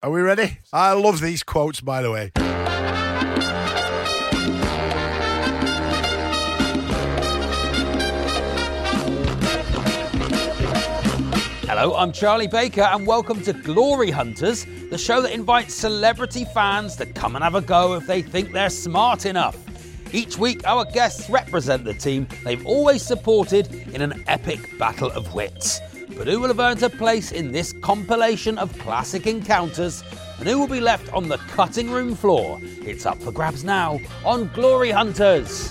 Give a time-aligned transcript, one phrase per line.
[0.00, 0.60] Are we ready?
[0.72, 2.30] I love these quotes, by the way.
[11.66, 16.94] Hello, I'm Charlie Baker, and welcome to Glory Hunters, the show that invites celebrity fans
[16.94, 19.56] to come and have a go if they think they're smart enough.
[20.14, 25.34] Each week, our guests represent the team they've always supported in an epic battle of
[25.34, 25.80] wits.
[26.18, 30.02] But who will have earned a place in this compilation of classic encounters,
[30.40, 32.58] and who will be left on the cutting room floor?
[32.62, 35.70] It's up for grabs now on Glory Hunters.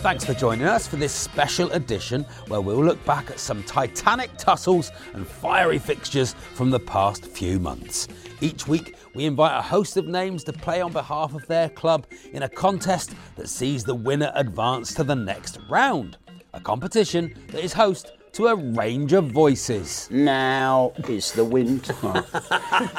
[0.00, 4.30] Thanks for joining us for this special edition where we'll look back at some titanic
[4.38, 8.08] tussles and fiery fixtures from the past few months.
[8.40, 12.06] Each week, we invite a host of names to play on behalf of their club
[12.32, 16.16] in a contest that sees the winner advance to the next round.
[16.54, 20.08] A competition that is host to a range of voices.
[20.10, 21.92] Now is the winter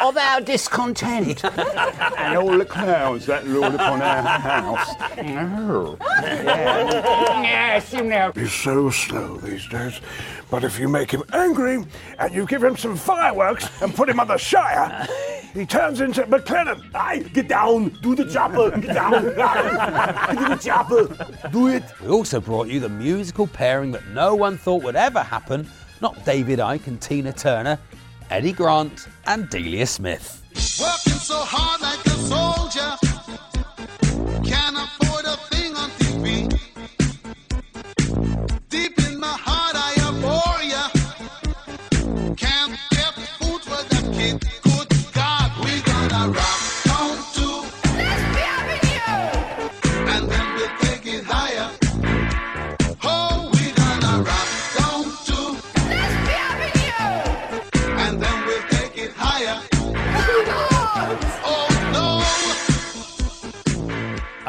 [0.02, 4.90] of our discontent and all the clouds that lord upon our house.
[5.18, 5.96] Yeah.
[7.80, 8.32] Yes, you know.
[8.36, 10.02] He's so slow these days.
[10.50, 11.86] But if you make him angry
[12.18, 15.08] and you give him some fireworks and put him on the Shire,
[15.54, 16.84] he turns into McLennan.
[16.94, 21.84] Aye, get down, do the chopper, get down, do the chopper, do it.
[22.02, 25.68] We also brought you the musical pairing that no one thought would ever happen
[26.02, 27.78] not David Icke and Tina Turner,
[28.30, 30.42] Eddie Grant and Delia Smith.
[30.80, 32.98] Working so hard like a soldier.
[34.46, 35.38] Can't afford a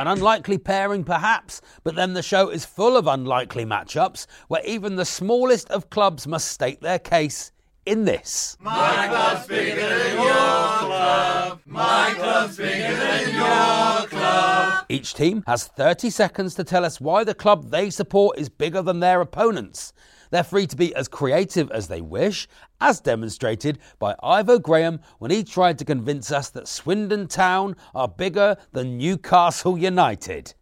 [0.00, 4.96] An unlikely pairing, perhaps, but then the show is full of unlikely matchups where even
[4.96, 7.52] the smallest of clubs must state their case
[7.84, 8.56] in this.
[8.60, 11.60] My club's bigger than your club.
[11.66, 14.86] My club's bigger than your club.
[14.88, 18.80] Each team has 30 seconds to tell us why the club they support is bigger
[18.80, 19.92] than their opponents.
[20.30, 22.48] They're free to be as creative as they wish,
[22.80, 28.08] as demonstrated by Ivo Graham when he tried to convince us that Swindon Town are
[28.08, 30.54] bigger than Newcastle United.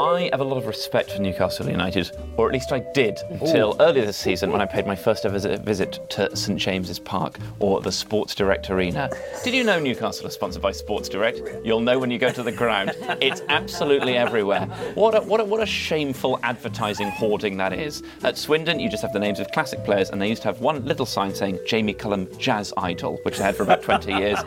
[0.00, 3.76] I have a lot of respect for Newcastle United, or at least I did until
[3.78, 7.38] earlier this season when I paid my first ever visit, visit to St James's Park
[7.60, 9.10] or the Sports Direct Arena.
[9.44, 11.40] Did you know Newcastle is sponsored by Sports Direct?
[11.62, 12.92] You'll know when you go to the ground.
[13.22, 14.66] It's absolutely everywhere.
[14.94, 18.02] What a, what a, what a shameful advertising hoarding that is.
[18.24, 20.60] At Swindon, you just have the names of classic players, and they used to have
[20.60, 24.38] one little sign saying Jamie Cullum Jazz Idol, which they had for about 20 years.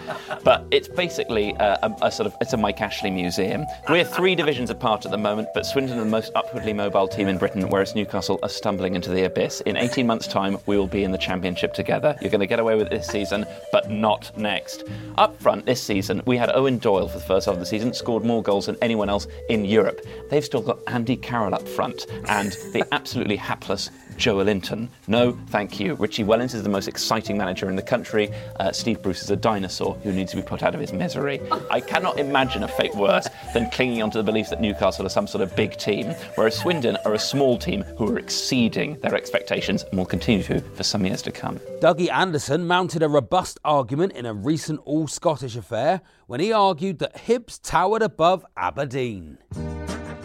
[0.44, 3.66] But it's basically a, a, a sort of it's a Mike Ashley museum.
[3.88, 7.28] We're three divisions apart at the moment, but Swindon are the most upwardly mobile team
[7.28, 9.62] in Britain, whereas Newcastle are stumbling into the abyss.
[9.62, 12.16] In 18 months' time, we will be in the Championship together.
[12.22, 14.84] You're going to get away with it this season, but not next.
[15.18, 17.94] Up front this season, we had Eoin Doyle for the first half of the season,
[17.94, 20.02] scored more goals than anyone else in Europe.
[20.30, 24.88] They've still got Andy Carroll up front and the absolutely hapless Joelinton.
[25.08, 25.96] No, thank you.
[25.96, 28.32] Richie Wellens is the most exciting manager in the country.
[28.60, 31.42] Uh, Steve Bruce is a dinosaur who needs to be put out of his misery.
[31.70, 35.40] I cannot imagine a fate worse than clinging onto the belief that Newcastle are some
[35.40, 39.84] sort of big team, whereas Swindon are a small team who are exceeding their expectations
[39.84, 41.58] and will continue to for some years to come.
[41.80, 47.00] Dougie Anderson mounted a robust argument in a recent All Scottish affair when he argued
[47.00, 49.40] that Hibs towered above Aberdeen.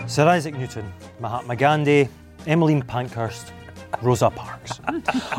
[0.07, 2.09] Sir Isaac Newton, Mahatma Gandhi,
[2.47, 3.53] Emmeline Pankhurst,
[4.03, 4.81] Rosa Parks.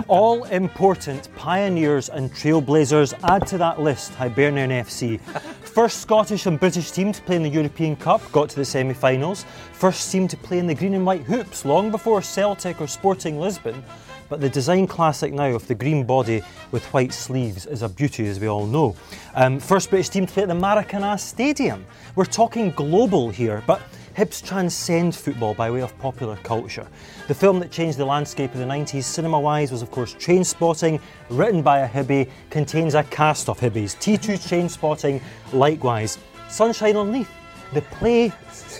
[0.07, 5.19] All important pioneers and trailblazers add to that list Hibernian FC.
[5.61, 8.93] First Scottish and British team to play in the European Cup got to the semi
[8.93, 9.45] finals.
[9.71, 13.39] First team to play in the green and white hoops long before Celtic or Sporting
[13.39, 13.83] Lisbon.
[14.27, 18.27] But the design classic now of the green body with white sleeves is a beauty,
[18.27, 18.95] as we all know.
[19.35, 21.85] Um, first British team to play at the Maracana Stadium.
[22.15, 23.81] We're talking global here, but
[24.15, 26.85] Hibs transcend football by way of popular culture.
[27.29, 30.99] The film that changed the landscape of the 90s cinema wise was, of course, Trainspotting,
[31.29, 33.95] written by a Hibbie, contains a cast of Hibbies.
[33.95, 35.21] T2 Trainspotting,
[35.53, 36.17] likewise.
[36.49, 37.31] Sunshine on Leith,
[37.73, 38.27] the play,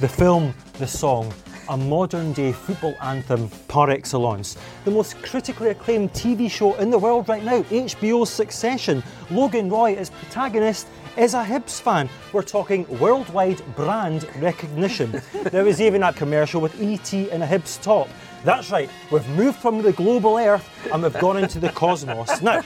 [0.01, 1.33] the film, the song,
[1.69, 4.57] a modern day football anthem par excellence.
[4.83, 9.01] The most critically acclaimed TV show in the world right now, HBO's Succession.
[9.29, 10.87] Logan Roy is protagonist
[11.17, 12.09] is a Hibs fan.
[12.31, 15.21] We're talking worldwide brand recognition.
[15.51, 18.07] there was even a commercial with ET in a Hibs top.
[18.43, 22.41] That's right, we've moved from the global earth and we've gone into the cosmos.
[22.41, 22.63] Now,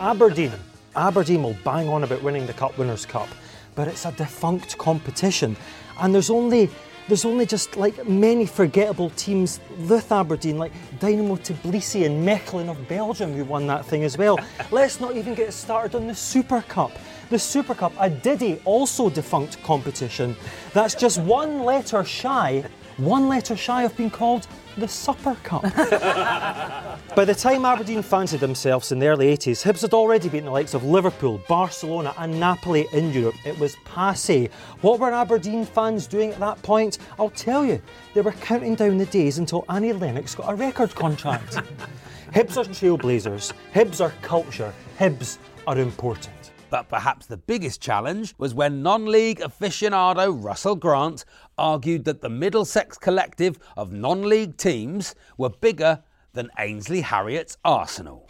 [0.00, 0.52] Aberdeen.
[0.96, 3.28] Aberdeen will bang on about winning the Cup Winners' Cup,
[3.74, 5.56] but it's a defunct competition.
[6.00, 6.70] And there's only
[7.08, 12.88] there's only just like many forgettable teams with Aberdeen, like Dynamo Tbilisi and Mechelen of
[12.88, 14.40] Belgium, who won that thing as well.
[14.72, 16.90] Let's not even get started on the Super Cup.
[17.28, 20.36] The Super Cup, a Diddy also defunct competition,
[20.72, 22.64] that's just one letter shy,
[22.98, 24.46] one letter shy of being called
[24.76, 25.62] the Supper Cup.
[27.16, 30.52] By the time Aberdeen fancied themselves in the early 80s, Hibs had already beaten the
[30.52, 33.34] likes of Liverpool, Barcelona, and Napoli in Europe.
[33.44, 34.48] It was passe.
[34.82, 36.98] What were Aberdeen fans doing at that point?
[37.18, 37.82] I'll tell you,
[38.14, 41.56] they were counting down the days until Annie Lennox got a record contract.
[42.32, 46.45] Hibs are trailblazers, Hibs are culture, Hibs are important.
[46.76, 51.24] But perhaps the biggest challenge was when non league aficionado Russell Grant
[51.56, 56.02] argued that the Middlesex collective of non league teams were bigger
[56.34, 58.26] than Ainsley Harriott's Arsenal.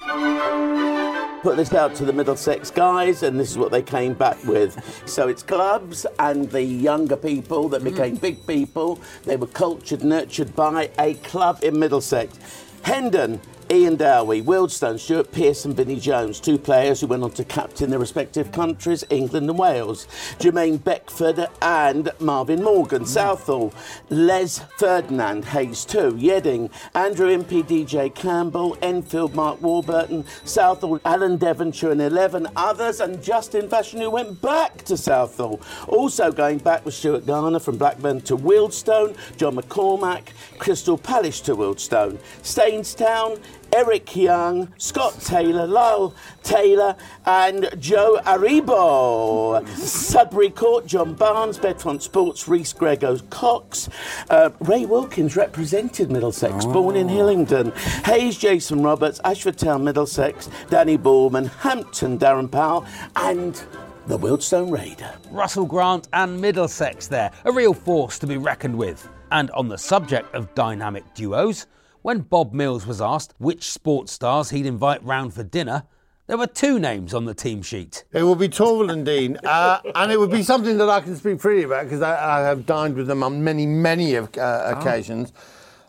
[1.43, 4.81] Put this out to the Middlesex guys, and this is what they came back with.
[5.07, 8.21] So it's clubs and the younger people that became hmm.
[8.21, 9.01] big people.
[9.25, 12.39] They were cultured, nurtured by a club in Middlesex.
[12.83, 13.41] Hendon,
[13.71, 17.99] Ian Dowie, Wealdstone, Stuart Pearson, Vinnie Jones, two players who went on to captain their
[17.99, 20.07] respective countries, England and Wales.
[20.39, 23.07] Jermaine Beckford and Marvin Morgan, mm.
[23.07, 23.75] Southall.
[24.09, 31.91] Les Ferdinand, Hayes 2, Yeading, Andrew Impey, DJ Campbell, Enfield, Mark Warburton, Southall, Alan Devonshire
[31.91, 35.61] and 11 others, and Justin Fashanu who went back to Southall.
[35.89, 40.29] Also going back was Stuart Garner from Blackburn to Wealdstone, John McCormack,
[40.59, 43.41] Crystal Palace to Wealdstone, Stainstown,
[43.73, 49.67] Eric Young, Scott Taylor, Lyle Taylor, and Joe Aribo.
[49.77, 53.89] Sudbury Court, John Barnes, Bedfont Sports, Reese Grego Cox.
[54.31, 57.73] Uh, Ray Wilkins represented Middlesex, born in Hillingdon.
[58.05, 62.87] Hayes, Jason Roberts, Ashford Town, Middlesex, Danny Ballman, Hampton, Darren Powell,
[63.17, 63.63] and
[64.07, 65.13] the Wealdstone Raider.
[65.31, 69.09] Russell Grant and Middlesex there, a real force to be reckoned with.
[69.33, 71.67] And on the subject of dynamic duos,
[72.07, 75.83] when Bob Mills was asked which sports stars he'd invite round for dinner,
[76.29, 78.05] there were two names on the team sheet.
[78.13, 81.17] It will be Torvill and Dean, uh, and it would be something that I can
[81.17, 84.77] speak freely about because I, I have dined with them on many, many of, uh,
[84.77, 85.33] occasions.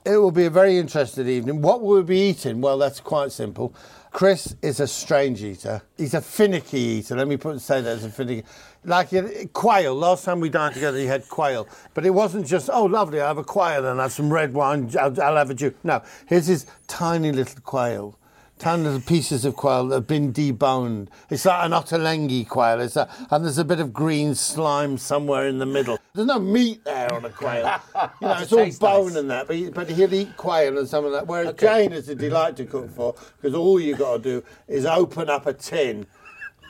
[0.06, 1.62] It will be a very interesting evening.
[1.62, 2.62] What will we be eating?
[2.62, 3.75] Well, that's quite simple.
[4.10, 5.84] Chris is a strange eater.
[5.98, 7.15] He's a finicky eater.
[7.15, 8.44] Let me put say that as a finicky.
[8.88, 9.94] Like uh, quail.
[9.96, 13.20] Last time we dined together, he had quail, but it wasn't just oh lovely.
[13.20, 14.89] I have a quail and I have some red wine.
[14.98, 15.74] I'll, I'll have a Jew.
[15.84, 18.17] No, here's his tiny little quail.
[18.60, 21.10] Tiny little pieces of quail that have been deboned.
[21.29, 22.79] It's like an ottolenghi quail.
[22.79, 26.00] It's a, and there's a bit of green slime somewhere in the middle.
[26.15, 27.79] There's no meat there on a quail.
[28.22, 29.15] You know, it's all bone nice.
[29.17, 31.27] and that, but, he, but he'll eat quail and some of that.
[31.27, 34.86] Whereas Jane is a delight to cook for because all you got to do is
[34.86, 36.08] open up a tin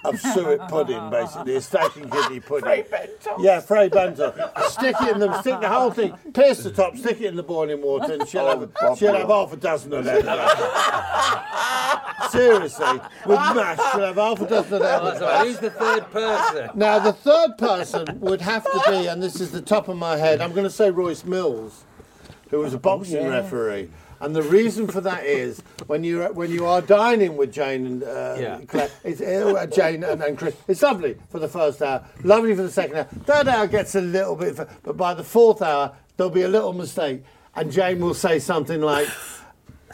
[0.08, 2.86] of suet pudding, basically, a steak and kidney pudding.
[3.40, 4.34] Yeah, Frey Bento.
[4.68, 7.44] Stick it in the stick the whole thing, pierce the top, stick it in the
[7.44, 10.24] boiling water, and she'll have she'll have half a dozen of them.
[12.30, 15.02] Seriously, with mash, she'll have half a dozen of them.
[15.04, 16.70] Oh, so who's the third person?
[16.76, 20.18] Now, the third person would have to be, and this is the top of my
[20.18, 21.86] head, I'm going to say Royce Mills,
[22.50, 23.90] who was a boxing referee.
[24.20, 28.04] And the reason for that is when you when you are dining with Jane and
[28.04, 28.60] uh, Yeah.
[28.68, 32.64] Claire, it's, uh, Jane and, and Chris, it's lovely for the first hour, lovely for
[32.64, 33.04] the second hour.
[33.26, 36.74] Third hour gets a little bit, but by the fourth hour there'll be a little
[36.74, 37.24] mistake,
[37.56, 39.08] and Jane will say something like,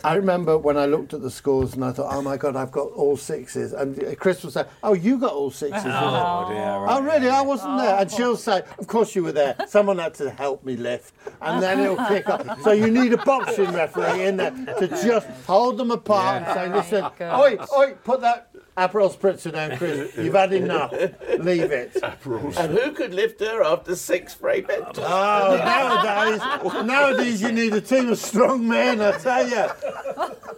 [0.05, 2.71] I remember when I looked at the scores and I thought, oh my God, I've
[2.71, 3.71] got all sixes.
[3.71, 5.81] And Chris will say, oh, you got all sixes.
[5.85, 6.87] Oh, dear, right.
[6.89, 7.29] Oh, really?
[7.29, 7.95] I wasn't there.
[7.95, 9.55] And she'll say, of course you were there.
[9.67, 11.13] Someone had to help me lift.
[11.41, 12.61] And then it'll kick off.
[12.63, 16.65] So you need a boxing referee in there to just hold them apart and say,
[16.67, 20.15] oh, listen, oi, oi, put that Aperol spritzer down, Chris.
[20.17, 20.91] You've had enough.
[20.91, 21.95] Leave it.
[22.03, 24.93] And who could lift her after six for a bedtime?
[24.97, 29.67] Oh, nowadays, nowadays you need a team of strong men, I tell you,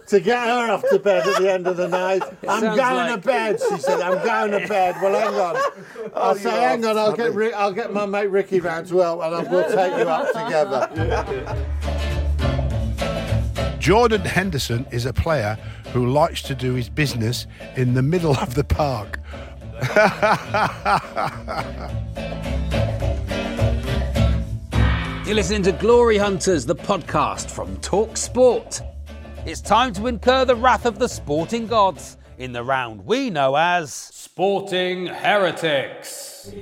[0.06, 2.22] to get her off to bed at the end of the night.
[2.48, 4.00] I'm going like- to bed, she said.
[4.00, 4.96] I'm going to bed.
[5.02, 6.10] Well, hang on.
[6.14, 6.96] I'll say, hang on.
[6.96, 10.08] I'll get I'll get my mate Ricky round to help, and I- we'll take you
[10.08, 12.15] up together.
[13.86, 15.56] Jordan Henderson is a player
[15.92, 19.20] who likes to do his business in the middle of the park.
[25.24, 28.82] You're listening to Glory Hunters, the podcast from Talk Sport.
[29.44, 33.54] It's time to incur the wrath of the sporting gods in the round we know
[33.54, 36.52] as Sporting Heretics.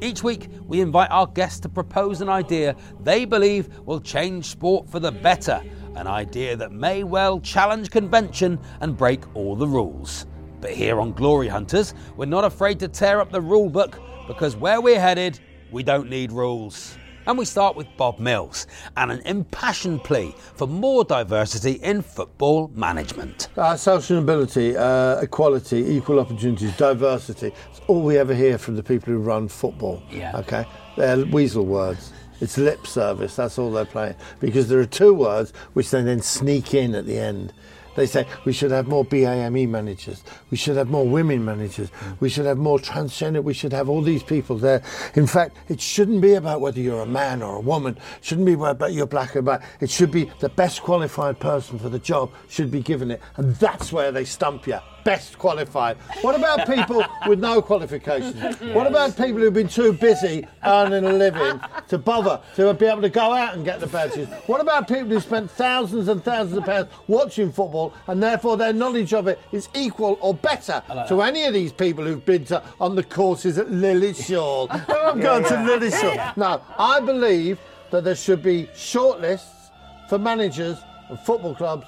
[0.00, 4.88] Each week, we invite our guests to propose an idea they believe will change sport
[4.88, 5.60] for the better,
[5.96, 10.26] an idea that may well challenge convention and break all the rules.
[10.60, 14.56] But here on Glory Hunters, we're not afraid to tear up the rule book because
[14.56, 16.96] where we're headed, we don't need rules.
[17.26, 22.70] And we start with Bob Mills and an impassioned plea for more diversity in football
[22.74, 23.48] management.
[23.56, 27.52] Uh, social mobility, uh, equality, equal opportunities, diversity.
[27.70, 30.04] It's all we ever hear from the people who run football.
[30.08, 30.36] Yeah.
[30.38, 30.66] Okay?
[30.96, 32.12] They're weasel words.
[32.40, 33.36] It's lip service.
[33.36, 34.16] That's all they're playing.
[34.40, 37.52] Because there are two words which they then sneak in at the end.
[37.96, 40.22] They say we should have more BAME managers.
[40.50, 41.90] We should have more women managers.
[42.20, 43.42] We should have more transgender.
[43.42, 44.82] We should have all these people there.
[45.14, 47.96] In fact, it shouldn't be about whether you're a man or a woman.
[47.96, 49.62] It shouldn't be about you're black or white.
[49.80, 53.22] It should be the best qualified person for the job should be given it.
[53.36, 54.78] And that's where they stump you.
[55.06, 55.98] Best qualified.
[56.22, 58.58] What about people with no qualifications?
[58.74, 63.02] What about people who've been too busy earning a living to bother to be able
[63.02, 64.28] to go out and get the badges?
[64.46, 68.72] What about people who spent thousands and thousands of pounds watching football and therefore their
[68.72, 72.60] knowledge of it is equal or better to any of these people who've been to,
[72.80, 74.66] on the courses at Lilleshall?
[74.88, 76.36] Oh, I'm going to Lilleshall.
[76.36, 77.60] No, I believe
[77.92, 79.70] that there should be shortlists
[80.08, 81.86] for managers of football clubs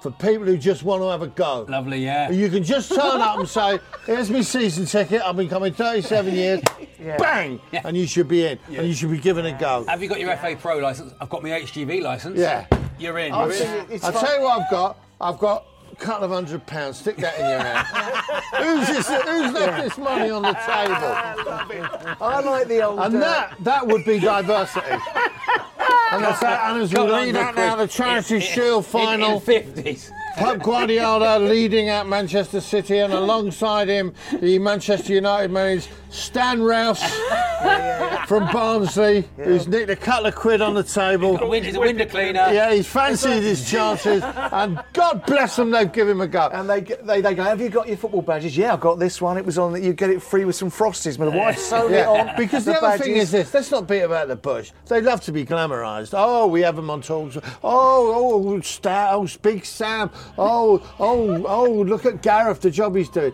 [0.00, 1.66] for people who just want to have a go.
[1.68, 2.30] Lovely, yeah.
[2.30, 5.22] You can just turn up and say, "Here's my season ticket.
[5.22, 6.60] I've been coming 37 years."
[7.18, 9.84] Bang, and you should be in, and you should be given a go.
[9.88, 11.12] Have you got your FA Pro license?
[11.20, 12.38] I've got my HGV license.
[12.38, 12.66] Yeah.
[12.98, 13.32] You're in.
[13.32, 14.00] I'll, You're in.
[14.02, 14.98] I'll tell you what I've got.
[15.20, 15.69] I've got a
[16.00, 16.98] couple of hundred pounds.
[16.98, 17.86] Stick that in your hand.
[18.56, 22.16] who's, this, who's left this money on the table?
[22.20, 22.98] I like the old.
[23.00, 24.86] And uh, that that would be diversity.
[24.90, 27.86] and, that's that, and as we Couple read out now, the.
[27.86, 29.34] Charity In- Shield in- final.
[29.34, 30.10] In, 50s.
[30.36, 37.02] Pep Guardiola leading at Manchester City, and alongside him, the Manchester United manager Stan Rouse
[38.26, 41.36] from Barnsley, who's nicked a couple of quid on the table.
[41.52, 42.48] He's a window cleaner.
[42.52, 46.48] Yeah, he's fancied his chances, and God bless them, they've given him a go.
[46.52, 48.56] And they, they they go, have you got your football badges?
[48.56, 49.36] Yeah, I've got this one.
[49.36, 51.18] It was on that you get it free with some frosties.
[51.18, 52.36] My wife sewed it on.
[52.36, 54.72] Because the, other thing is this: let's not beat about the bush.
[54.86, 56.14] They love to be glamorised.
[56.16, 57.36] Oh, we have them on talks.
[57.62, 60.10] Oh, oh, Star, oh, Big Sam.
[60.38, 63.32] Oh, oh, oh, look at Gareth, the job he's doing.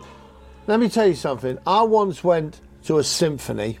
[0.67, 1.57] Let me tell you something.
[1.65, 3.79] I once went to a symphony,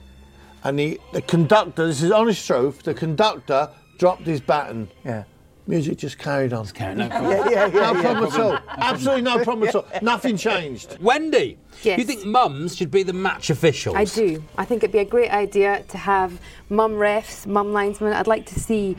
[0.63, 1.87] and the, the conductor.
[1.87, 2.83] This is honest truth.
[2.83, 4.89] The conductor dropped his baton.
[5.03, 5.23] Yeah.
[5.67, 6.65] Music just carried on.
[6.67, 7.29] Carrying on, cool.
[7.29, 7.67] Yeah, yeah, yeah.
[7.67, 8.01] No yeah.
[8.01, 8.59] problem at all.
[8.69, 9.85] Absolutely no problem at all.
[10.01, 10.97] Nothing changed.
[11.01, 11.99] Wendy, Yes.
[11.99, 13.95] you think mums should be the match officials?
[13.97, 14.41] I do.
[14.57, 18.13] I think it'd be a great idea to have mum refs, mum linesmen.
[18.13, 18.95] I'd like to see.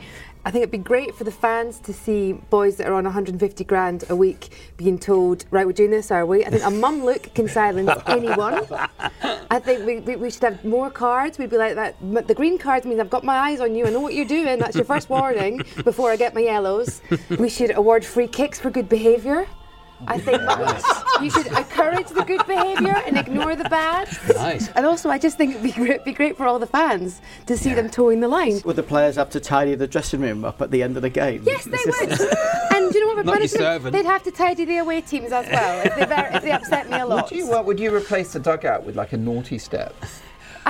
[0.49, 3.63] I think it'd be great for the fans to see boys that are on 150
[3.65, 6.43] grand a week being told, right, we're doing this, are we?
[6.43, 8.65] I think a mum look can silence anyone.
[9.51, 11.37] I think we, we, we should have more cards.
[11.37, 11.97] We'd be like that.
[12.27, 13.85] The green card means I've got my eyes on you.
[13.85, 14.57] I know what you're doing.
[14.57, 17.03] That's your first warning before I get my yellows.
[17.37, 19.45] We should award free kicks for good behaviour.
[20.07, 20.41] I think
[21.21, 24.07] you should encourage the good behaviour and ignore the bad.
[24.35, 24.69] Nice.
[24.69, 27.57] And also, I just think it'd be great, be great for all the fans to
[27.57, 28.61] see them towing the line.
[28.65, 31.09] Would the players have to tidy the dressing room up at the end of the
[31.09, 31.43] game?
[31.45, 32.11] Yes, they would.
[32.73, 33.25] and do you know what?
[33.25, 33.91] Not your servant.
[33.93, 36.89] They'd have to tidy the away teams as well if they, ver- if they upset
[36.89, 37.29] me a lot.
[37.29, 39.93] Would you, uh, would you replace the dugout with like a naughty step?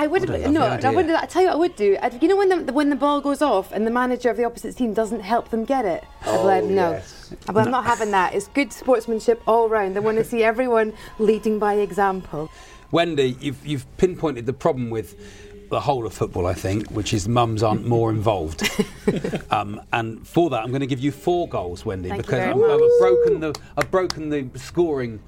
[0.00, 1.22] I would What a no, lovely I wouldn't.
[1.22, 1.98] I tell you what I would do.
[2.00, 4.44] I'd, you know when the when the ball goes off and the manager of the
[4.44, 6.04] opposite team doesn't help them get it.
[6.22, 7.34] I'd be like, no, yes.
[7.44, 8.34] but I'm not having that.
[8.34, 9.98] It's good sportsmanship all round.
[9.98, 12.50] I want to see everyone leading by example.
[12.90, 15.20] Wendy, you've, you've pinpointed the problem with
[15.68, 18.68] the whole of football, I think, which is mums aren't more involved.
[19.50, 22.38] um, and for that, I'm going to give you four goals, Wendy, Thank you because
[22.38, 25.20] very I'm, I've broken the I've broken the scoring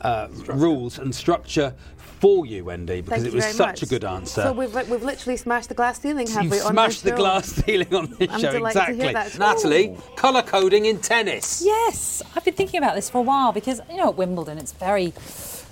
[0.00, 1.72] uh, rules and structure
[2.20, 3.82] for you, Wendy, because Thank it was such much.
[3.82, 4.42] a good answer.
[4.42, 6.60] So we've, we've literally smashed the glass ceiling, have You've we?
[6.60, 7.16] on smashed this the show?
[7.16, 9.04] glass ceiling on this I'm show, delighted to exactly.
[9.04, 9.38] hear that.
[9.38, 11.62] Natalie, colour coding in tennis.
[11.64, 14.72] Yes, I've been thinking about this for a while because you know at Wimbledon it's
[14.72, 15.12] very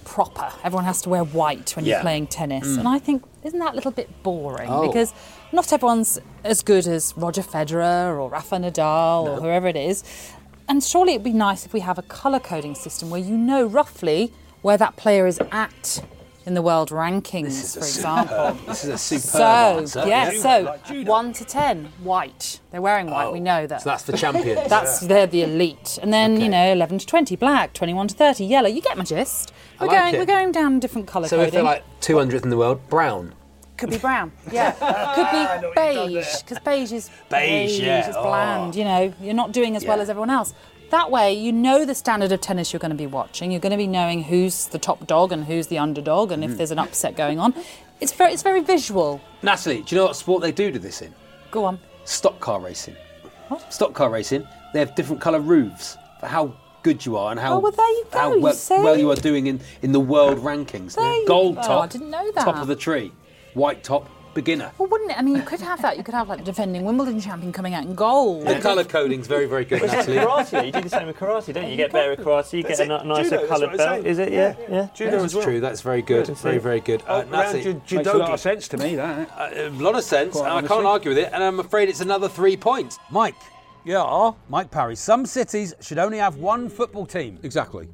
[0.05, 0.49] proper.
[0.65, 1.95] Everyone has to wear white when Yeah.
[1.97, 2.79] you're playing tennis, Mm.
[2.79, 4.87] and I think isn't that a little bit boring Oh.
[4.87, 5.13] because
[5.53, 10.05] not everyone's as good as Roger Federer or Rafa Nadal or whoever it is.
[10.69, 13.65] And surely it'd be nice if we have a colour coding system where you know
[13.65, 16.03] roughly where that player is at
[16.47, 18.53] in the world rankings, for example.
[18.67, 20.05] This is a superb So, answer.
[20.07, 20.79] yeah, Yeah.
[20.87, 22.61] so 1 to 10, white.
[22.71, 23.83] They're wearing white, we oh, know that.
[23.83, 24.69] So that's the champions.
[24.69, 28.45] That's they're the elite, and then you know 11 to 20 black, 21 to 30
[28.45, 28.69] yellow.
[28.69, 29.53] You get my gist.
[29.81, 30.19] We're like going it.
[30.19, 31.49] we're going down different colour So coding.
[31.49, 33.35] if they're like 200th in the world, brown.
[33.77, 34.71] Could be brown, yeah.
[35.61, 38.09] Could be beige because beige is Beige, yeah.
[38.09, 38.23] is Oh.
[38.23, 38.75] bland.
[38.77, 40.55] You know, you're not doing as well as everyone else.
[40.91, 43.51] That way, you know the standard of tennis you're going to be watching.
[43.51, 46.51] You're going to be knowing who's the top dog and who's the underdog, and Mm.
[46.51, 47.55] if there's an upset going on.
[48.01, 49.21] It's very it's very visual.
[49.43, 51.15] Natalie, do you know what sport they do to this in?
[51.51, 51.79] Go on.
[52.05, 52.95] Stock car racing.
[53.49, 53.73] What?
[53.73, 54.47] Stock car racing.
[54.73, 56.53] They have different colour roofs for how
[56.83, 58.79] good you are and how Oh, well, there you go, how well, see?
[58.81, 60.95] well you are doing in, in the world rankings.
[60.95, 61.63] There you Gold go.
[61.63, 61.85] top.
[61.85, 62.45] I didn't know that.
[62.45, 63.13] Top of the tree.
[63.55, 64.09] White top.
[64.37, 64.71] Beginner.
[64.79, 65.19] Well, wouldn't it?
[65.19, 65.97] I mean, you could have that.
[65.97, 68.47] You could have like the defending Wimbledon champion coming out in gold.
[68.47, 70.45] The colour coding's very very good, Well, it's like Natalie.
[70.45, 70.67] karate.
[70.67, 71.71] You do the same with karate, don't you?
[71.71, 72.53] You get better at karate.
[72.53, 74.07] You get That's a nicer Judo, coloured belt.
[74.07, 74.31] Is it?
[74.33, 74.89] Yeah, yeah.
[74.95, 75.45] Judo That's as well.
[75.45, 75.61] true.
[75.61, 76.29] That's very good.
[76.29, 77.03] Yeah, very very good.
[77.09, 79.31] Uh, around Natalie, ju- makes a lot of sense to me, that.
[79.37, 81.31] Uh, a lot of sense, and I can't argue with it.
[81.33, 82.99] And I'm afraid it's another three points.
[83.11, 83.35] Mike,
[83.85, 84.97] yeah, Mike Parry.
[84.97, 87.39] Some cities should only have one football team.
[87.43, 87.89] Exactly.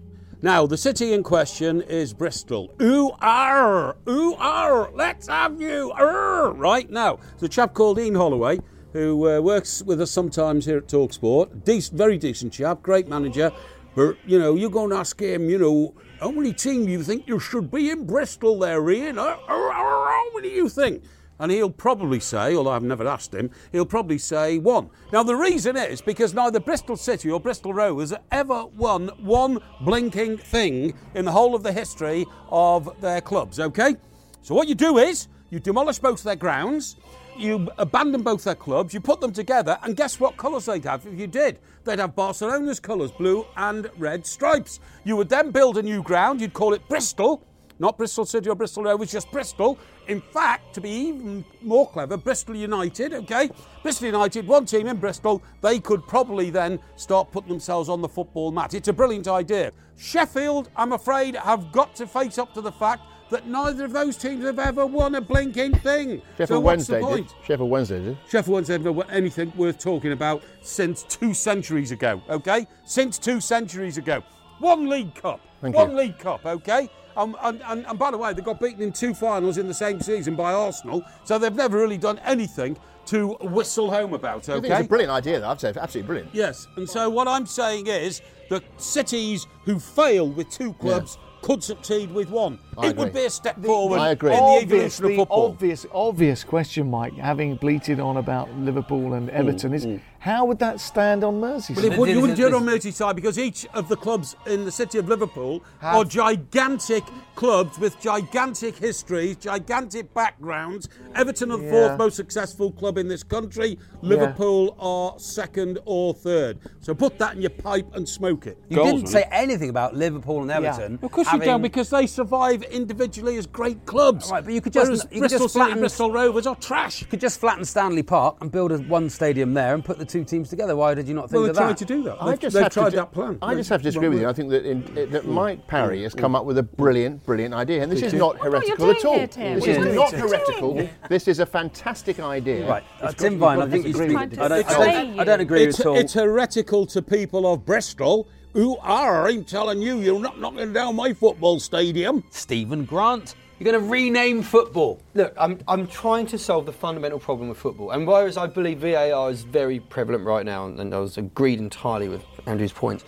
[0.45, 2.75] Now, the city in question is Bristol.
[2.83, 6.53] Ooh, arr, ooh, arr, let's have you, arr.
[6.53, 8.59] Right now, there's a chap called Ian Holloway
[8.93, 11.63] who uh, works with us sometimes here at Talksport.
[11.63, 13.53] Dec- very decent chap, great manager.
[13.95, 17.29] But, you know, you go and ask him, you know, how many teams you think
[17.29, 19.21] you should be in Bristol there, Ian?
[19.21, 21.05] Arr, arr, arr, how many you think?
[21.43, 24.91] And he'll probably say, although I've never asked him, he'll probably say one.
[25.13, 29.59] Now, the reason is because neither Bristol City or Bristol Rovers have ever won one
[29.81, 33.97] blinking thing in the whole of the history of their clubs, okay?
[34.43, 36.95] So, what you do is you demolish both their grounds,
[37.37, 41.05] you abandon both their clubs, you put them together, and guess what colours they'd have
[41.09, 41.59] if you did?
[41.83, 44.79] They'd have Barcelona's colours, blue and red stripes.
[45.03, 47.45] You would then build a new ground, you'd call it Bristol,
[47.83, 49.77] not Bristol City or Bristol Rovers, just Bristol.
[50.07, 53.51] In fact, to be even more clever, Bristol United, okay?
[53.83, 58.09] Bristol United, one team in Bristol, they could probably then start putting themselves on the
[58.09, 58.73] football mat.
[58.73, 59.73] It's a brilliant idea.
[59.97, 64.17] Sheffield, I'm afraid, have got to face up to the fact that neither of those
[64.17, 66.23] teams have ever won a blinking thing.
[66.39, 67.27] Sheffield so Wednesday did.
[67.45, 68.19] Sheffield Wednesday did.
[68.29, 72.69] Sheffield Wednesday haven't won anything worth talking about since two centuries ago, okay?
[72.85, 74.23] Since two centuries ago.
[74.63, 75.41] One League Cup.
[75.61, 75.97] Thank One you.
[75.97, 76.89] League Cup, okay?
[77.17, 79.75] Um, and, and, and by the way, they got beaten in two finals in the
[79.75, 84.55] same season by Arsenal, so they've never really done anything to whistle home about, I
[84.55, 84.75] think okay?
[84.77, 85.49] it's a brilliant idea, though.
[85.49, 86.31] I'd say absolutely brilliant.
[86.33, 91.63] Yes, and so what I'm saying is that cities who fail with two clubs could
[91.63, 92.59] succeed with one.
[92.79, 95.49] I it would be a step forward I in the evolution of football.
[95.49, 97.15] obvious, obvious question, Mike.
[97.15, 99.87] Having bleated on about Liverpool and Everton, is
[100.23, 101.75] how would that stand on Merseyside?
[101.75, 104.65] Well, it would, you wouldn't do it on Merseyside because each of the clubs in
[104.65, 107.03] the city of Liverpool are gigantic
[107.35, 110.89] clubs with gigantic histories, gigantic backgrounds.
[111.17, 111.71] Everton are the Yeah.
[111.71, 113.81] fourth most successful club in this country.
[114.01, 116.59] Liverpool are second or third.
[116.83, 118.59] So put that in your pipe and smoke it.
[118.69, 121.01] You didn't say anything about Liverpool and Everton.
[121.03, 124.31] Of course you don't, because they survive individually as great clubs.
[124.31, 126.55] Right, but you could just Whereas you could Bristol just City flatten Bristol Rovers are
[126.55, 127.01] trash.
[127.01, 130.12] You could just flatten Stanley Park and build a one stadium there and put the
[130.13, 130.77] two teams together.
[130.77, 131.67] Why did you not think Well, of they that?
[131.69, 132.17] tried to do that.
[132.23, 133.39] I They've- just they've tried to, that plan.
[133.43, 134.29] I just have to disagree with you.
[134.29, 137.83] I think that, in, that Mike Parry has come up with a brilliant, brilliant idea,
[137.83, 139.19] and this is not What are you heretical at all.
[139.19, 140.89] This is not heretical.
[141.09, 142.69] This is a fantastic idea.
[142.69, 145.25] Right, uh, Tim Vine, I think to you speak- I don't- It's- I don't- I
[145.25, 145.97] don't agree it's, at all.
[145.97, 150.95] It's heretical to people of Bristol who are, I'm telling you, you're not knocking down
[150.95, 152.23] my football stadium.
[152.31, 155.01] Stephen Grant, you're going to rename football.
[155.15, 157.93] Look, I'm, I'm trying to solve the fundamental problem with football.
[157.93, 162.09] And whereas I believe VAR is very prevalent right now, and, I was agreed entirely
[162.09, 163.05] with Andrew's points,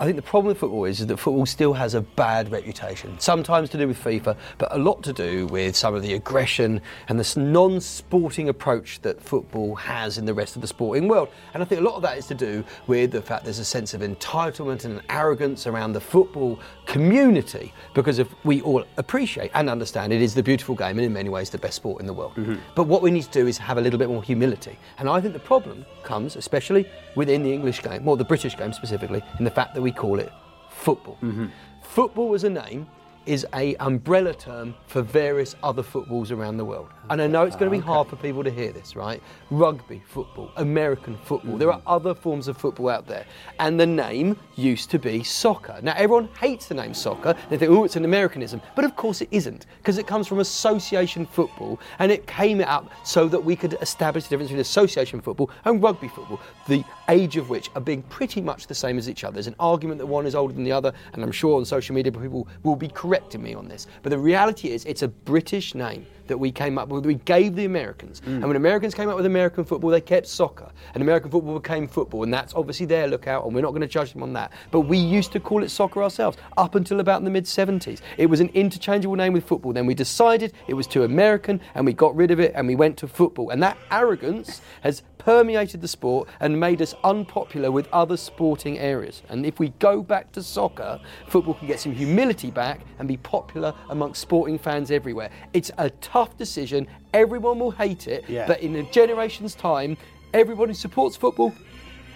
[0.00, 3.18] I think the problem with football is, is that football still has a bad reputation.
[3.18, 6.80] Sometimes to do with FIFA, but a lot to do with some of the aggression
[7.08, 11.28] and this non sporting approach that football has in the rest of the sporting world.
[11.52, 13.64] And I think a lot of that is to do with the fact there's a
[13.64, 19.68] sense of entitlement and arrogance around the football community because of we all appreciate and
[19.68, 22.12] understand it is the beautiful game and in many ways the best sport in the
[22.12, 22.34] world.
[22.36, 22.54] Mm-hmm.
[22.76, 24.78] But what we need to do is have a little bit more humility.
[24.98, 28.72] And I think the problem comes, especially within the English game, or the British game
[28.72, 30.32] specifically, in the fact that we call it
[30.70, 31.18] football.
[31.22, 31.46] Mm-hmm.
[31.82, 32.86] Football as a name
[33.28, 36.88] is a umbrella term for various other footballs around the world.
[37.10, 39.22] And I know it's going to be hard for people to hear this, right?
[39.50, 41.58] Rugby, football, American football.
[41.58, 41.86] There are mm.
[41.86, 43.26] other forms of football out there.
[43.60, 45.78] And the name used to be soccer.
[45.82, 47.34] Now everyone hates the name soccer.
[47.50, 48.62] They think, oh, it's an Americanism.
[48.74, 52.90] But of course it isn't, because it comes from association football and it came up
[53.04, 57.36] so that we could establish the difference between association football and rugby football, the age
[57.36, 59.34] of which are being pretty much the same as each other.
[59.34, 61.94] There's an argument that one is older than the other, and I'm sure on social
[61.94, 63.86] media people will be correcting me on this.
[64.02, 67.56] But the reality is, it's a British name that we came up with, we gave
[67.56, 68.20] the Americans.
[68.20, 68.26] Mm.
[68.26, 70.70] And when Americans came up with American football, they kept soccer.
[70.94, 73.88] And American football became football, and that's obviously their lookout, and we're not going to
[73.88, 74.52] judge them on that.
[74.70, 78.00] But we used to call it soccer ourselves up until about the mid 70s.
[78.16, 79.72] It was an interchangeable name with football.
[79.72, 82.74] Then we decided it was too American, and we got rid of it, and we
[82.74, 83.50] went to football.
[83.50, 89.22] And that arrogance has permeated the sport and made us unpopular with other sporting areas.
[89.28, 93.18] And if we go back to soccer, football can get some humility back and be
[93.18, 95.30] popular amongst sporting fans everywhere.
[95.52, 96.86] It's a tough decision.
[97.14, 98.46] Everyone will hate it, Yeah.
[98.46, 99.96] but in a generation's time,
[100.34, 101.52] everyone who supports football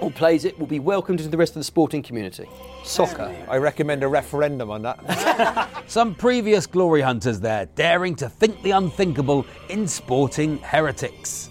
[0.01, 2.49] or plays it will be welcomed into the rest of the sporting community.
[2.83, 3.33] Soccer.
[3.49, 5.69] I recommend a referendum on that.
[5.87, 11.51] Some previous glory hunters there, daring to think the unthinkable in sporting heretics.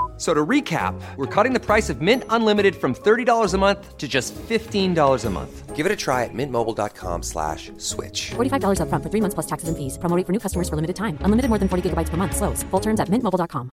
[0.21, 3.97] F- So to recap, we're cutting the price of Mint Unlimited from $30 a month
[3.97, 5.75] to just $15 a month.
[5.75, 8.29] Give it a try at mintmobile.com slash switch.
[8.35, 9.97] $45 upfront for three months plus taxes and fees.
[9.97, 11.17] Promo rate for new customers for limited time.
[11.25, 12.35] Unlimited more than 40 gigabytes per month.
[12.37, 12.61] Slows.
[12.69, 13.71] Full terms at mintmobile.com.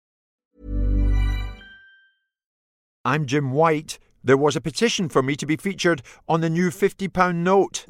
[3.04, 3.98] I'm Jim White.
[4.24, 7.84] There was a petition for me to be featured on the new £50 note.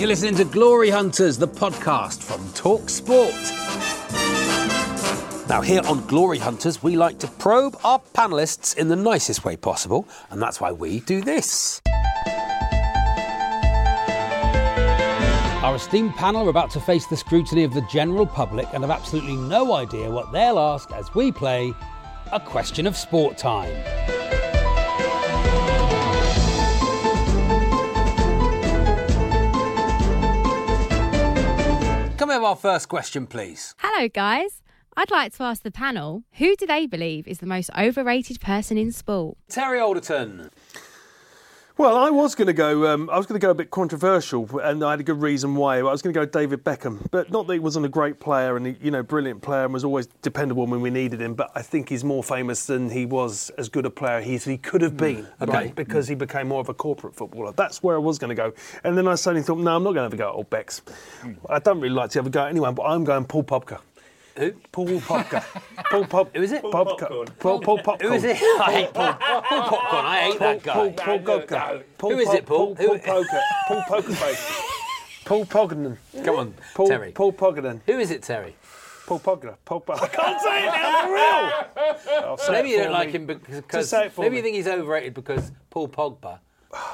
[0.00, 3.34] You're listening to Glory Hunters, the podcast from Talk Sport.
[5.46, 9.56] Now, here on Glory Hunters, we like to probe our panelists in the nicest way
[9.56, 11.82] possible, and that's why we do this.
[15.62, 18.90] Our esteemed panel are about to face the scrutiny of the general public and have
[18.90, 21.74] absolutely no idea what they'll ask as we play
[22.32, 23.68] a question of sport time.
[32.20, 33.74] Can we have our first question, please?
[33.78, 34.60] Hello, guys.
[34.94, 38.76] I'd like to ask the panel who do they believe is the most overrated person
[38.76, 39.38] in sport?
[39.48, 40.50] Terry Alderton.
[41.80, 42.92] Well, I was going to go.
[42.92, 45.54] Um, I was going to go a bit controversial, and I had a good reason
[45.54, 45.78] why.
[45.78, 48.58] I was going to go David Beckham, but not that he wasn't a great player
[48.58, 51.32] and he, you know, brilliant player and was always dependable when we needed him.
[51.32, 54.58] But I think he's more famous than he was as good a player as he
[54.58, 55.50] could have mm, been, Okay.
[55.50, 55.70] right?
[55.70, 55.74] Mm.
[55.74, 57.52] Because he became more of a corporate footballer.
[57.52, 58.52] That's where I was going to go,
[58.84, 60.50] and then I suddenly thought, no, I'm not going to have a go at old
[60.50, 60.82] Becks.
[61.22, 61.38] Mm.
[61.48, 63.78] I don't really like to have a go at anyone, but I'm going Paul Popka.
[64.36, 64.52] Who?
[64.72, 65.44] Paul Popka.
[65.90, 66.36] Paul Pop.
[66.36, 66.62] Who is it?
[66.62, 67.28] Paul Popcorn.
[67.38, 68.10] Paul, Paul Popcorn.
[68.10, 68.36] Who is it?
[68.60, 69.12] I hate Paul.
[69.14, 70.04] Paul Popcorn.
[70.06, 70.72] I hate that guy.
[70.72, 71.82] Paul, Paul, Paul Popka.
[71.98, 72.76] Paul Who is it, Paul?
[72.76, 73.40] Paul, Paul Poker.
[73.68, 74.62] Paul Poker Face.
[75.24, 75.96] Paul Pogden.
[76.24, 77.12] Come on, Paul, Terry.
[77.12, 77.80] Paul Pogden.
[77.86, 78.56] Who is it, Terry?
[79.06, 79.54] Paul Pogden.
[79.64, 80.02] Paul Pogden.
[80.02, 82.36] I can't say it now for real.
[82.38, 83.14] Say maybe you don't like me.
[83.14, 84.36] him because Just say it for maybe me.
[84.38, 86.38] you think he's overrated because Paul Pogba.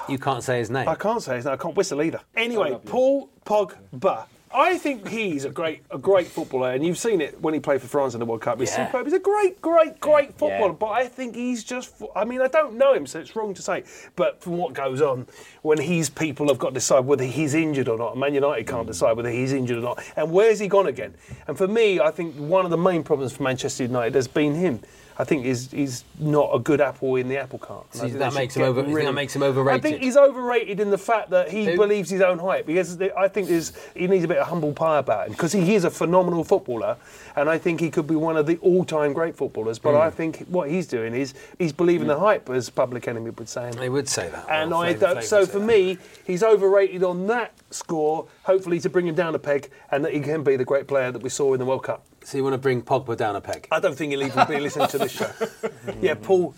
[0.09, 0.89] You can't say his name.
[0.89, 1.55] I can't say his name.
[1.55, 2.21] I can't whistle either.
[2.35, 4.27] Anyway, Paul Pogba.
[4.57, 7.83] I think he's a great, a great footballer, and you've seen it when he played
[7.83, 8.59] for France in the World Cup.
[8.59, 8.87] He's Yeah.
[8.87, 9.05] superb.
[9.05, 10.71] He's a great, great, great footballer.
[10.71, 10.79] Yeah.
[10.81, 11.95] But I think he's just.
[12.17, 13.85] I mean, I don't know him, so it's wrong to say.
[14.17, 15.27] But from what goes on,
[15.61, 18.85] when his people have got to decide whether he's injured or not, Man United can't
[18.85, 18.93] mm.
[18.93, 21.15] decide whether he's injured or not, and where's he gone again?
[21.47, 24.55] And for me, I think one of the main problems for Manchester United has been
[24.55, 24.81] him.
[25.19, 27.87] I think is is not a good apple in the apple cart.
[27.95, 29.81] So I think that makes him over- you think rid- that makes him overrated.
[29.87, 31.77] I think he's overrated in the fact that he Who?
[31.77, 34.99] believes his own hype because I think there's he needs a bit of humble pie
[34.99, 36.97] about him because he is a phenomenal footballer
[37.35, 39.79] and I think he could be one of the all-time great footballers.
[39.79, 40.01] But Mm.
[40.01, 43.71] I think what he's doing is he's believing the hype, as Public Enemy would say.
[43.77, 44.47] They would say that.
[44.49, 45.65] And Well, I Flavour don't, Flav so for that.
[45.67, 48.27] me, he's overrated on that score.
[48.45, 51.11] Hopefully, to bring him down a peg, and that he can be the great player
[51.13, 52.03] that we saw in the World Cup.
[52.27, 53.69] So you want to bring Pogba down a peg?
[53.71, 55.31] I don't think he'll even be listening to this show.
[56.01, 56.55] yeah, Paul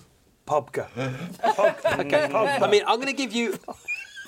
[0.47, 0.89] Pogba.
[1.43, 2.27] Pog- Okay.
[2.33, 2.63] Pogba.
[2.63, 3.59] I mean, I'm going to give you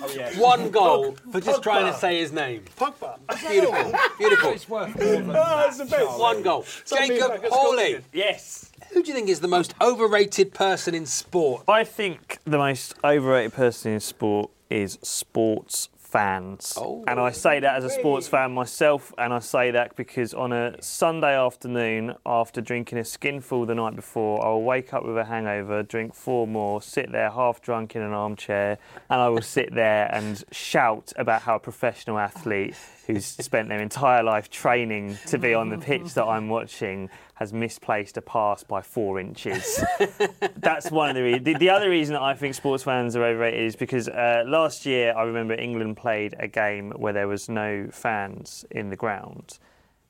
[0.02, 0.38] Oh, yeah.
[0.38, 1.62] one goal Pog- for just Pogba.
[1.62, 2.64] trying to say his name.
[2.76, 3.16] Pogba.
[3.48, 4.50] Beautiful, beautiful.
[4.50, 6.18] It's worth more than ah, it's the best.
[6.18, 6.66] One goal.
[6.84, 8.00] Something Jacob like Hawley.
[8.12, 8.70] Yes.
[8.92, 11.64] Who do you think is the most overrated person in sport?
[11.66, 16.76] I think the most overrated person in sport is sports fans.
[17.06, 17.32] And I oh.
[17.32, 21.36] say that as a sports fan myself, and I say that because on a Sunday
[21.36, 25.82] afternoon, after drinking a skinful the night before, I will wake up with a hangover,
[25.82, 30.12] drink four more, sit there half drunk in an armchair, and I will sit there
[30.12, 32.74] and shout about how a professional athlete
[33.06, 37.08] who's spent their entire life training to be on the pitch that I'm watching
[37.40, 39.82] has misplaced a pass by four inches.
[40.56, 41.44] That's one of the reasons.
[41.46, 44.84] The, the other reason that I think sports fans are overrated is because uh, last
[44.84, 49.58] year I remember England played a game where there was no fans in the ground,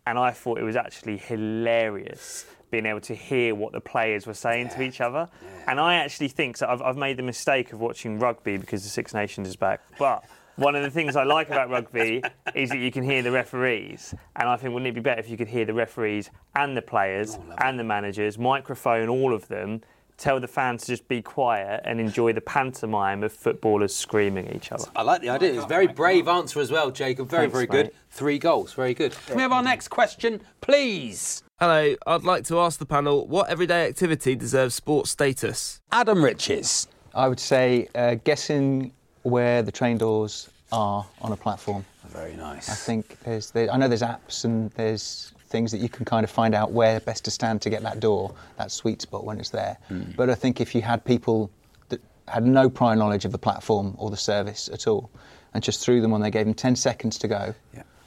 [0.09, 4.35] and I thought it was actually hilarious being able to hear what the players were
[4.35, 5.29] saying to each other.
[5.69, 6.67] And I actually think so.
[6.67, 10.25] I've, I've made the mistake of watching rugby because the Six Nations is back, but.
[10.57, 12.23] One of the things I like about rugby
[12.55, 15.31] is that you can hear the referees, and I think wouldn't it be better if
[15.31, 19.81] you could hear the referees and the players and the managers, microphone all of them,
[20.19, 24.57] tell the fans to just be quiet and enjoy the pantomime of footballers screaming at
[24.57, 24.85] each other.
[24.95, 25.55] I like the idea.
[25.55, 27.31] It's a very brave answer as well, Jacob.
[27.31, 27.87] Very, Thanks, very good.
[27.87, 27.95] mate.
[28.11, 28.75] Three goals.
[28.75, 29.17] Very good.
[29.27, 31.43] Can we have our next question, please?
[31.59, 35.81] Hello, I'd like to ask the panel what everyday activity deserves sports status?
[35.91, 36.87] Adam Riches.
[37.15, 41.85] I would say uh, guessing where the train doors are on a platform.
[42.09, 42.69] Very nice.
[42.71, 46.23] I think there's, there, I know there's apps and there's things that you can kind
[46.25, 49.39] of find out where best to stand to get that door, that sweet spot when
[49.41, 49.77] it's there.
[49.91, 50.15] Mm.
[50.17, 51.51] But I think if you had people
[51.89, 55.11] that had no prior knowledge of the platform or the service at all,
[55.53, 57.53] and just threw them on, they gave them 10 seconds to go.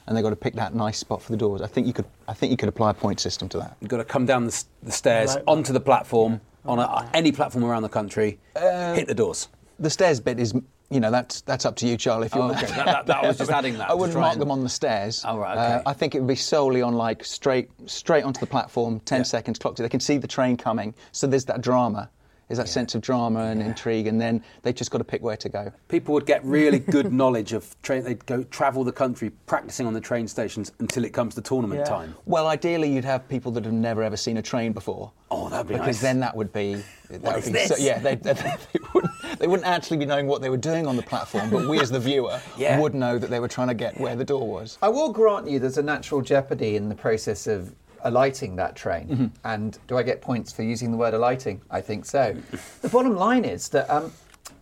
[0.06, 1.62] And they got to pick that nice spot for the doors.
[1.62, 2.04] I think you could.
[2.28, 3.76] I think you could apply a point system to that.
[3.80, 5.44] You've got to come down the, s- the stairs Right.
[5.46, 8.38] onto the platform on a, any platform around the country.
[8.54, 9.48] hit the doors.
[9.78, 10.54] The stairs bit is,
[10.90, 12.26] you know, that's that's up to you, Charlie.
[12.26, 12.66] If you Oh, want okay.
[12.74, 14.68] That- that- that- I was just adding that I wouldn't mark and- them on the
[14.68, 15.24] stairs.
[15.26, 15.82] Oh, right, Uh.
[15.86, 19.58] I think it would be solely on like straight straight onto the platform, ten seconds
[19.58, 19.78] clocked.
[19.78, 22.10] They can see the train coming, so there's that drama.
[22.48, 25.36] There's that sense of drama and intrigue, and then they just got to pick where
[25.38, 25.72] to go.
[25.88, 28.04] People would get really good knowledge of train.
[28.04, 31.86] They'd go travel the country practicing on the train stations until it comes to tournament
[31.86, 32.14] time.
[32.26, 35.10] Well, ideally, you'd have people that have never ever seen a train before.
[35.30, 35.80] Oh, that'd be nice.
[35.80, 36.02] because nice.
[36.02, 36.84] then that would be.
[37.10, 38.56] That What would is be so- yeah, they, they, they,
[38.94, 41.80] wouldn't, they wouldn't actually be knowing what they were doing on the platform, but we
[41.80, 42.78] as the viewer Yeah.
[42.80, 44.78] would know that they were trying to get where the door was.
[44.82, 49.08] I will grant you there's a natural jeopardy in the process of alighting that train.
[49.08, 49.30] Mhm.
[49.44, 51.60] And do I get points for using the word alighting?
[51.70, 52.36] I think so.
[52.82, 54.12] the bottom line is that um,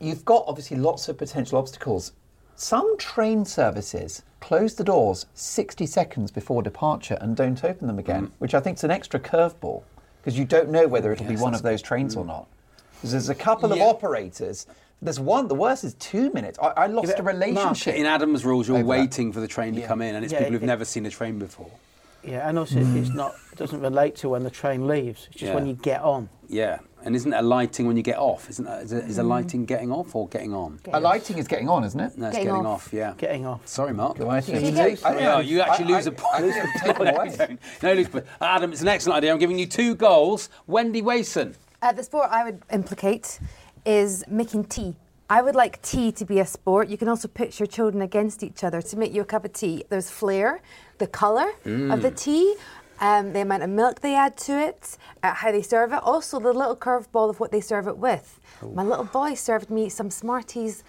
[0.01, 2.13] you've got obviously lots of potential obstacles.
[2.55, 8.31] Some train services close the doors 60 seconds before departure and don't open them again,
[8.39, 9.83] which I think is an extra curveball
[10.21, 12.47] because you don't know whether it'll Yes, be one of those trains or not.
[13.03, 13.83] 'Cause There's a couple Yeah.
[13.85, 14.67] of operators.
[15.03, 15.49] There's one.
[15.49, 16.59] The worst is two minutes.
[16.63, 17.97] I, I lost a relationship.
[17.97, 18.89] In Adam's rules, you're over that.
[18.89, 19.87] waiting for the train to Yeah.
[19.89, 21.71] come in, and it's Yeah, people who've it- never seen a train before.
[22.25, 25.27] Yeah, and also it's not it doesn't relate to when the train leaves.
[25.33, 25.55] It's just Yeah.
[25.57, 26.29] when you get on.
[26.49, 28.49] Yeah, and isn't it lighting when you get off?
[28.49, 29.23] Isn't that, is, it, is Mm.
[29.23, 30.79] alighting getting off or getting on?
[30.93, 32.17] Alighting is getting on, isn't it?
[32.17, 32.87] No, it's Getting getting, off.
[32.87, 32.93] off.
[32.93, 33.67] Yeah, getting off.
[33.67, 34.19] Sorry, Mark.
[34.19, 36.35] Do I think You you I Yeah, you actually I- lose I- a point.
[36.35, 37.31] I lose a take No, away.
[37.33, 37.61] you don't.
[37.83, 38.09] no, lose.
[38.09, 39.33] But Adam, it's an excellent idea.
[39.33, 40.49] I'm giving you two goals.
[40.69, 41.57] Wendy Wason.
[41.83, 43.41] Uh, the sport I would implicate
[43.85, 44.95] is making tea.
[45.29, 46.89] I would like tea to be a sport.
[46.89, 49.85] You can also picture children against each other to make you a cup of tea.
[49.89, 50.61] There's flair,
[50.99, 52.17] the colour of the Mm.
[52.17, 52.55] tea,
[53.01, 56.39] um, the amount of milk they add to it, uh, how they serve it, also
[56.39, 58.39] the little curveball of what they serve it with.
[58.75, 60.85] My little boy served me some Smarties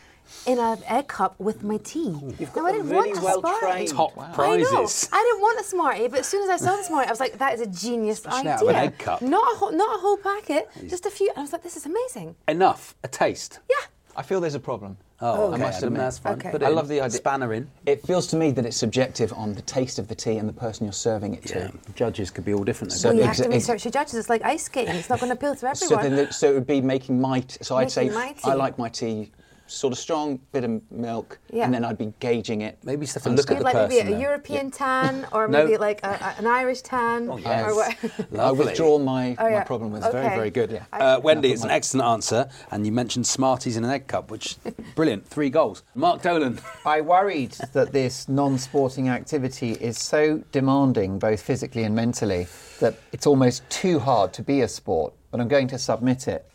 [0.45, 2.15] in an egg cup with my tea.
[2.39, 4.13] You've now, got I a didn't really want a well-trained- Smartie.
[4.15, 4.87] Top I know.
[5.11, 7.19] I didn't want a Smartie, but as soon as I saw the Smartie, I was
[7.19, 8.53] like, that is a genius Especially idea.
[8.53, 9.21] out of an egg cup.
[9.21, 11.29] Not a whole, not a whole packet, just a few.
[11.29, 12.35] And I was like, this is amazing.
[12.47, 12.95] Enough.
[13.03, 13.59] A taste.
[13.69, 13.75] Yeah.
[14.15, 14.97] I feel there's a problem.
[15.21, 16.01] Oh, I okay, must admit.
[16.01, 16.33] that's fine.
[16.33, 16.51] Okay.
[16.51, 17.17] Put I love the idea.
[17.17, 17.69] Spanner in.
[17.85, 20.53] It feels to me that it's subjective on the taste of the tea and the
[20.53, 21.71] person you're serving it to.
[21.95, 22.91] Judges could be all different.
[22.91, 24.15] So well, you have exa- to ex- research your judges.
[24.15, 24.95] It's like ice skating.
[24.95, 26.15] It's not going to appeal to So everyone.
[26.17, 27.39] then, so it would be making my.
[27.39, 28.51] T- so I'd say my tea.
[28.51, 29.31] I like my tea
[29.67, 31.65] sort of strong bit of milk, Yeah.
[31.65, 32.77] and then I'd be gauging it.
[32.83, 35.63] Maybe Stefan look at You'd like maybe a European tan or No.
[35.65, 37.73] maybe like a, a- an Irish tan Oh, or yes.
[37.73, 38.39] what?
[38.39, 39.63] I withdraw my, Oh, my yeah.
[39.63, 40.71] problem was very, very good.
[40.71, 40.83] Yeah.
[40.91, 44.57] Uh, Wendy, it's an excellent answer, and you mentioned Smarties in an egg cup, which
[44.95, 45.83] brilliant, three goals.
[45.95, 46.59] Mark Dolan.
[46.85, 52.47] I worried that this non-sporting activity is so demanding, both physically and mentally,
[52.79, 55.13] that it's almost too hard to be a sport.
[55.31, 56.45] But I'm going to submit it.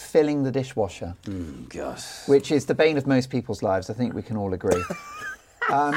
[0.00, 1.14] Filling the dishwasher,
[1.68, 2.26] gosh.
[2.26, 3.90] which is the bane of most people's lives.
[3.90, 4.82] I think we can all agree.
[5.70, 5.94] um,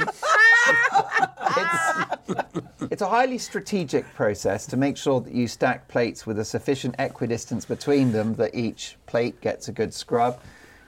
[1.57, 1.93] it's,
[2.91, 6.95] it's a highly strategic process to make sure that you stack plates with a sufficient
[6.99, 10.39] equidistance between them that each plate gets a good scrub.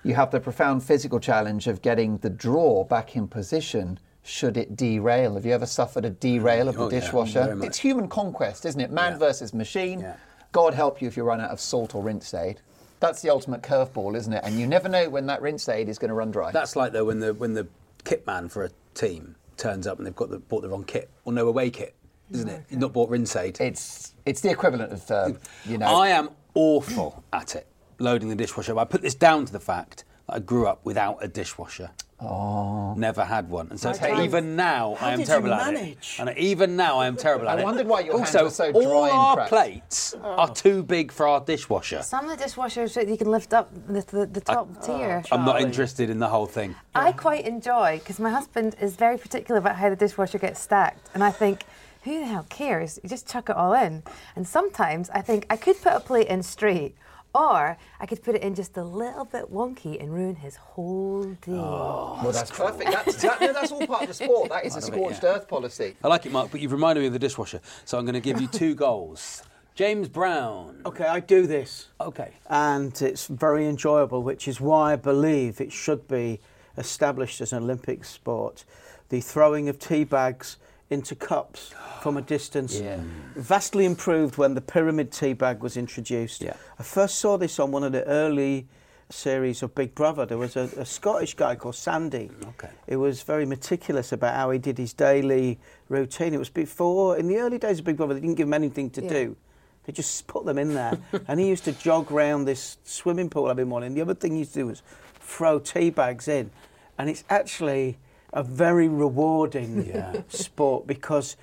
[0.04, 4.75] You have the profound physical challenge of getting the drawer back in position should it
[4.75, 5.36] derail.
[5.36, 7.56] Have you ever suffered a derail of the Oh, dishwasher?
[7.56, 7.67] much.
[7.67, 8.91] it's human conquest, isn't it?
[8.91, 10.06] Man versus machine.
[10.51, 12.62] God help you if you run out of salt or rinse aid.
[13.05, 14.41] That's the ultimate curveball, isn't it?
[14.43, 16.51] And you never know when that rinse aid is going to run dry.
[16.51, 17.67] That's like though when the when the
[18.03, 21.09] kit man for a team turns up and they've got the, bought the wrong kit
[21.25, 21.95] or no away kit,
[22.31, 22.63] isn't it?
[22.69, 23.59] You've not bought rinse aid.
[23.59, 25.31] It's it's the equivalent of uh,
[25.65, 25.87] you know.
[25.87, 27.67] I am awful at it,
[27.99, 28.77] loading the dishwasher.
[28.79, 31.91] I put this down to the fact that I grew up without a dishwasher.
[32.19, 32.93] Oh.
[32.95, 34.23] Never had one, and so Okay.
[34.23, 36.15] even now How I am did you terrible at manage?
[36.17, 36.27] it.
[36.27, 38.89] And even now I am terrible at I wondered why your hands also, were so
[38.89, 39.49] dry and our cracked.
[39.49, 40.53] plates are oh.
[40.53, 42.01] too big for our dishwasher.
[42.03, 45.23] Some of the dishwashers that you can lift up the, the, the top tier.
[45.29, 46.73] I'm not interested in the whole thing.
[46.95, 51.09] I quite enjoy because my husband is very particular about how the dishwasher gets stacked,
[51.13, 51.63] and I think.
[52.03, 52.99] Who the hell cares?
[53.01, 54.03] You just chuck it all in.
[54.35, 56.95] And sometimes I think I could put a plate in straight,
[57.36, 61.24] or I could put it in just a little bit wonky and ruin his whole
[61.24, 61.52] day.
[61.52, 62.19] Oh.
[62.24, 62.89] well, that's perfect.
[62.91, 64.50] That's, that, no, that's all part of the sport.
[64.50, 65.30] That is a Part scorched yeah.
[65.30, 65.95] earth policy.
[66.02, 68.21] I like it, Mark, but you've reminded me of the dishwasher, so I'm going to
[68.21, 69.43] give you two goals.
[69.76, 70.82] James Brown.
[70.86, 71.89] Okay, I do this.
[72.00, 72.32] Okay.
[72.50, 76.39] And it's very enjoyable, which is why I believe it should be
[76.78, 78.63] established as an Olympic sport.
[79.10, 80.56] The throwing of tea bags
[80.89, 82.80] into cups from a distance.
[82.80, 83.00] Yeah.
[83.36, 86.41] Vastly improved when the pyramid tea bag was introduced.
[86.41, 86.56] Yeah.
[86.80, 88.67] I first saw this on one of the early
[89.10, 90.26] series of Big Brother.
[90.26, 92.30] There was a, a Scottish guy called Sandy.
[92.50, 92.69] Okay.
[92.88, 96.34] He was very meticulous about how he did his daily routine.
[96.34, 98.89] It was before, in the early days of Big Brother, they didn't give him anything
[98.91, 99.10] to Yeah.
[99.10, 99.38] do.
[99.86, 100.98] They just put them in there.
[101.28, 103.93] and he used to jog round this swimming pool every morning.
[103.93, 104.82] The other thing he used to do was
[105.19, 106.50] throw tea bags in.
[106.98, 107.98] And it's actually
[108.36, 110.21] a very rewarding Yeah.
[110.28, 111.38] sport because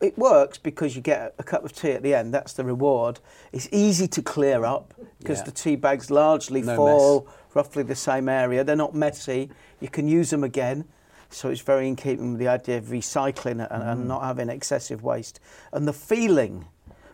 [0.00, 2.34] it works because you get a cup of tea at the end.
[2.34, 3.20] That's the reward.
[3.52, 5.44] It's easy to clear up because Yeah.
[5.44, 8.64] the tea bags largely No fall roughly the same area.
[8.64, 9.50] They're not messy.
[9.80, 10.84] You can use them again.
[11.30, 14.06] So it's very in keeping with the idea of recycling and, and Mm.
[14.06, 15.38] not having excessive waste.
[15.72, 16.64] And the feeling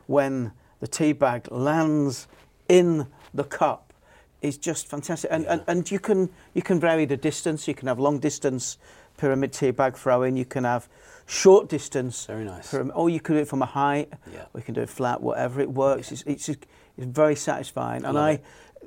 [0.07, 2.29] when the tea bag lands
[2.69, 3.93] in the cup
[4.43, 5.31] is just fantastic.
[5.33, 7.67] And, and, and you can you can vary the distance.
[7.67, 8.79] You can have long distance
[9.17, 10.37] pyramid tea bag throwing.
[10.37, 10.89] You can have
[11.27, 12.27] short distance.
[12.27, 12.71] Very nice.
[12.71, 14.13] pyram- or you can do it from a height.
[14.33, 14.41] Yeah.
[14.53, 15.21] Or you can do it flat.
[15.23, 16.13] Whatever it works.
[16.13, 16.67] It's, it's it's
[16.99, 18.05] very satisfying.
[18.05, 18.39] and love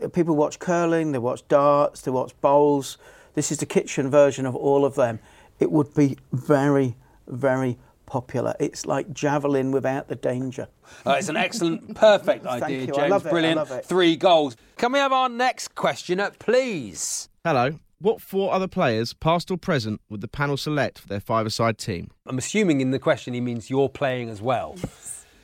[0.02, 1.12] I people watch curling.
[1.12, 2.02] They watch darts.
[2.02, 2.98] They watch bowls.
[3.34, 5.20] This is the kitchen version of all of them.
[5.60, 6.96] It would be very
[7.28, 8.56] very popular.
[8.60, 10.70] It's like javelin without the danger.
[11.06, 12.86] Uh, it's an excellent, perfect Thank idea, you.
[12.88, 12.98] James.
[13.00, 13.28] I love it.
[13.28, 13.58] I Brilliant.
[13.58, 13.86] love it.
[13.86, 14.56] Three goals.
[14.78, 17.28] Can we have our next questioner, please?
[17.44, 17.78] Hello.
[18.00, 22.12] What four other players, past or present, would the panel select for their five-a-side team?
[22.28, 24.76] I'm assuming in the question he means you're playing as well.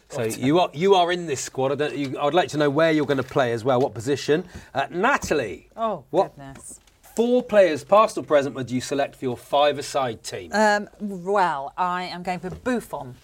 [0.10, 1.72] So you are you are in this squad.
[1.72, 3.80] I, don't, you, I would like to know where you're going to play as well.
[3.80, 4.46] What position?
[4.76, 5.70] Uh, Natalie.
[5.76, 6.80] Oh, what goodness.
[7.16, 10.52] four players, past or present, would you select for your five-a-side team?
[10.54, 13.16] Um, well, I am going for Buffon.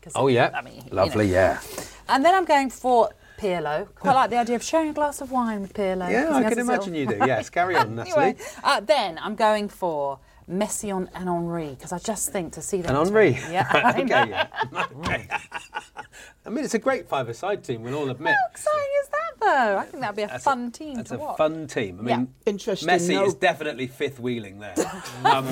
[0.00, 1.26] 'cause, oh yeah, I mean, you lovely.
[1.26, 1.32] know.
[1.34, 1.60] Yeah.
[2.08, 3.88] And then I'm going for Pirlo.
[3.94, 6.10] Quite like the idea of sharing a glass of wine with Pirlo.
[6.10, 7.26] Yeah, I can imagine little- you do.
[7.26, 8.22] Yes, carry on, Natalie.
[8.22, 10.18] anyway, uh, then I'm going for
[10.50, 12.96] Messi on and Henry because I just think to see them.
[12.96, 13.38] And two- Henry.
[13.50, 13.66] Yeah.
[13.72, 14.04] I okay.
[14.04, 14.24] know.
[14.24, 14.46] Yeah.
[14.98, 15.28] okay.
[16.46, 17.82] I mean, it's a great five-a-side team.
[17.82, 18.34] We'll all admit.
[18.34, 19.78] How exciting is that, though?
[19.78, 21.36] I think that'd be a That's fun team That's a watch.
[21.36, 22.00] fun team.
[22.04, 22.16] I Yeah.
[22.16, 24.74] mean, Interesting, Messi no- is definitely fifth wheeling there.
[25.24, 25.46] um,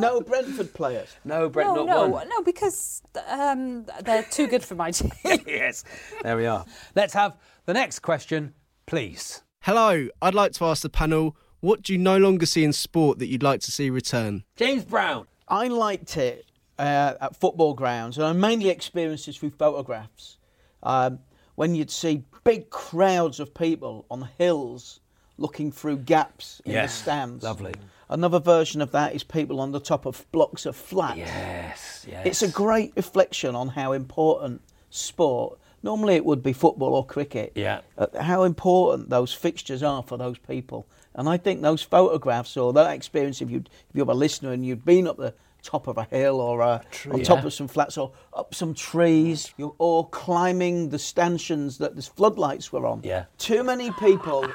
[0.00, 1.08] no Brentford players.
[1.24, 2.28] no, Brett, no, not no, one.
[2.28, 5.10] no, because um, they're too good for my team.
[5.46, 5.84] yes,
[6.22, 6.64] there we are.
[6.94, 7.36] Let's have
[7.66, 8.54] the next question,
[8.86, 9.42] please.
[9.62, 10.08] Hello.
[10.22, 13.26] I'd like to ask the panel, what do you no longer see in sport that
[13.28, 14.44] you'd like to see return?
[14.56, 15.26] James Brown.
[15.48, 16.46] I liked it
[16.78, 20.38] uh, at football grounds, and I mainly experienced this through photographs.
[20.82, 21.18] Um,
[21.56, 25.00] when you'd see big crowds of people on hills
[25.36, 27.44] looking through gaps in Yes, the stands.
[27.44, 27.74] lovely.
[28.08, 31.18] Another version of that is people on the top of blocks of flats.
[31.18, 32.26] Yes, yes.
[32.26, 37.52] It's a great reflection on how important sport, Normally it would be football or cricket.
[37.54, 37.80] Yeah.
[37.96, 40.86] Uh, how important those fixtures are for those people.
[41.14, 44.64] And I think those photographs or that experience, if, you if you're a listener and
[44.64, 46.80] you've been up the top of a hill or uh,
[47.10, 47.46] on top Yeah.
[47.46, 52.72] of some flats or up some trees you or climbing the stanchions that the floodlights
[52.72, 53.00] were on.
[53.04, 53.24] Yeah.
[53.38, 54.46] Too many people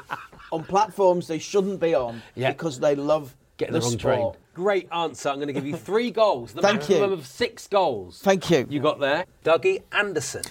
[0.51, 2.51] on platforms they shouldn't be on Yeah.
[2.51, 4.15] because they love Getting the, the, wrong sport.
[4.15, 4.31] train.
[4.55, 5.29] Great answer.
[5.29, 6.53] I'm going to give you three goals.
[6.53, 7.17] The Thank maximum you.
[7.17, 8.19] of six goals.
[8.23, 8.65] Thank you.
[8.69, 9.25] You got there.
[9.43, 10.43] Dougie Anderson.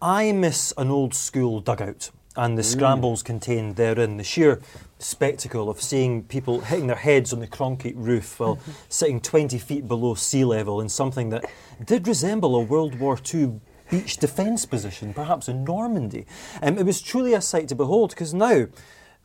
[0.00, 2.72] I miss an old school dugout and the Mm.
[2.72, 4.60] scrambles contained therein, the sheer
[4.98, 8.58] spectacle of seeing people hitting their heads on the concrete roof while
[8.88, 11.44] sitting 20 feet below sea level in something that
[11.84, 13.60] did resemble a World War II
[13.90, 16.24] beach defence position, perhaps in Normandy.
[16.62, 18.66] Um, it was truly a sight to behold because now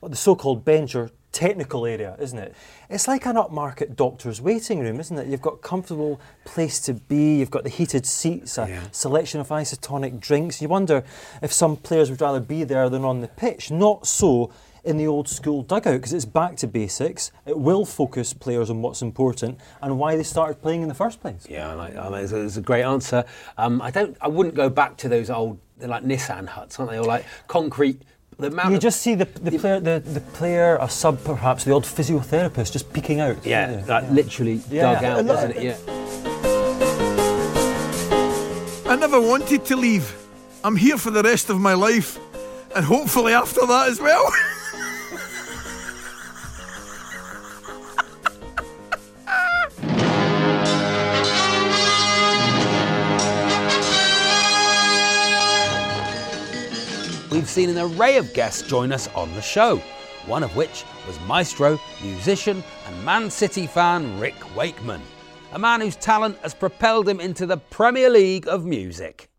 [0.03, 2.55] the so called bench or technical area, isn't it?
[2.89, 5.27] It's like an upmarket doctor's waiting room, isn't it?
[5.27, 9.49] You've got a comfortable place to be, you've got the heated seats, a selection of
[9.49, 10.61] isotonic drinks.
[10.61, 11.03] You wonder
[11.41, 13.69] if some players would rather be there than on the pitch.
[13.71, 14.51] Not so
[14.87, 17.31] in the old school dugout because it's back to basics.
[17.45, 21.19] It will focus players on what's important and why they started playing in the first
[21.19, 21.45] place.
[21.49, 23.25] Yeah, I like, it's, a, it's a great answer.
[23.57, 24.17] Um, I don't.
[24.21, 25.59] I wouldn't go back to those old.
[25.77, 26.97] They're like Nissen huts, aren't they?
[26.97, 28.01] Or like concrete.
[28.39, 31.63] The amount You of- just see the, the player, the, the player, a sub perhaps,
[31.63, 33.43] the odd physiotherapist just peeking out.
[33.43, 33.85] Yeah, don't you?
[33.87, 34.93] like literally Yeah.
[34.93, 35.63] dug out, A lot- wasn't it?
[35.63, 35.77] Yeah.
[38.91, 40.15] I never wanted to leave.
[40.63, 42.19] I'm here for the rest of my life,
[42.75, 44.23] and hopefully after that as well.
[57.37, 59.77] We've seen an array of guests join us on the show,
[60.25, 65.03] one of which was maestro, musician, and Man City fan Rick Wakeman,
[65.51, 69.29] a man whose talent has propelled him into the Premier League of music.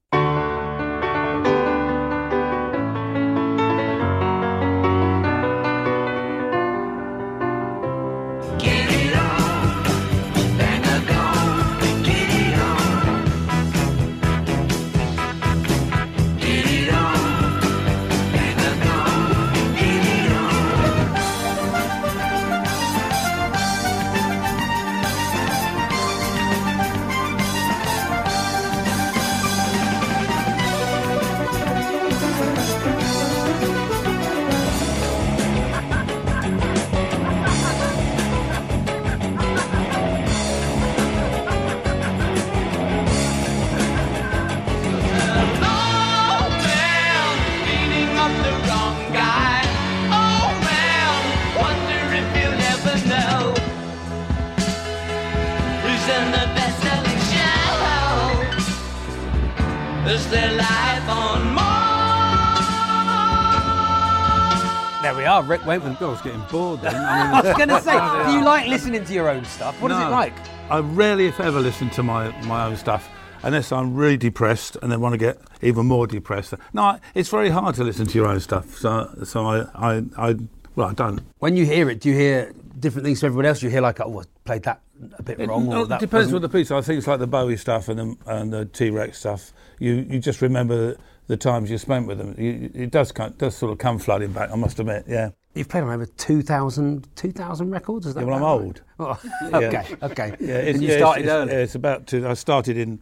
[65.49, 65.97] There we are, Rick Wakeman.
[66.01, 66.95] I was getting bored then.
[66.95, 67.93] I was going to say,
[68.27, 69.81] do you like listening to your own stuff?
[69.81, 70.35] What is it like?
[70.71, 73.09] I rarely, if ever, listen to my, my own stuff
[73.43, 76.53] unless I'm really depressed and then want to get even more depressed.
[76.75, 78.77] No, it's very hard to listen to your own stuff.
[78.77, 80.35] So, so I, I, I
[80.75, 81.21] well, I don't.
[81.39, 83.61] When you hear it, do you hear different things from everyone else?
[83.61, 84.83] Do you hear like, oh, I played that
[85.19, 85.69] a bit It, wrong?
[85.69, 86.71] no, or it that depends wasn't- what the piece.
[86.71, 89.53] I think it's like the Bowie stuff and the, and the T Rex stuff.
[89.79, 90.97] You you just remember
[91.29, 92.35] the times you spent with them.
[92.37, 94.51] It does does sort of come flooding back.
[94.51, 95.05] I must admit.
[95.07, 95.31] Yeah.
[95.55, 98.83] You've played on over 2,000 2,000 records, is that Yeah, well, I'm about old.
[98.99, 99.16] right?
[99.51, 99.68] Oh, Yeah.
[99.68, 100.37] okay, okay.
[100.41, 101.53] Yeah, it's, and you yeah, started it's, early.
[101.55, 102.29] It's about to.
[102.29, 102.99] I started in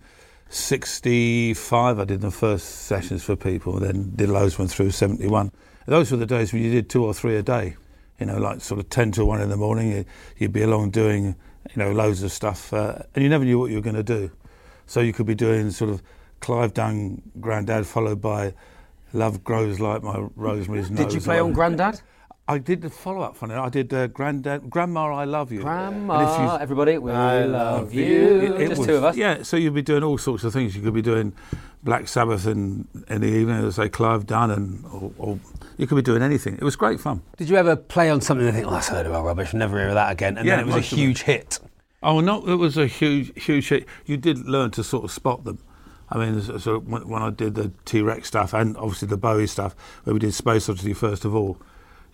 [0.48, 1.98] '65.
[1.98, 5.52] I did the first sessions for people, then did loads went through '71.
[5.86, 7.76] Those were the days when you did two or three a day.
[8.18, 9.90] You know, like sort of ten to one in the morning.
[9.92, 10.04] You,
[10.38, 11.36] you'd be along doing,
[11.70, 14.02] you know, loads of stuff, uh, and you never knew what you were going to
[14.02, 14.30] do.
[14.86, 16.02] So you could be doing sort of
[16.40, 18.54] Clive Dunn, Grandad, followed by
[19.12, 21.06] Love Grows Like My Rosemary's Nose.
[21.06, 22.00] Did you play on Grandad?
[22.48, 23.58] I did the follow up on it.
[23.58, 25.62] I did uh, Granddad, Grandma, I Love You.
[25.62, 28.56] Grandma, And if you- everybody, we love you.
[28.68, 29.16] Just was- two of us.
[29.16, 30.76] Yeah, so you'd be doing all sorts of things.
[30.76, 31.32] You could be doing
[31.82, 35.38] Black Sabbath in, in the evening, as say Clive Dunn, and or, or
[35.76, 36.54] you could be doing anything.
[36.54, 37.20] It was great fun.
[37.36, 39.52] Did you ever play on something and think, oh, that's a load of old rubbish,
[39.52, 40.38] never hear of that again?
[40.38, 41.58] And Yeah, then it was a most of huge hit.
[42.02, 43.86] Oh no, it was a huge, huge hit.
[44.04, 45.58] You did learn to sort of spot them.
[46.10, 49.16] I mean, so so when, when I did the T Rex stuff and obviously the
[49.16, 51.58] Bowie stuff, where we did Space Oddity first of all,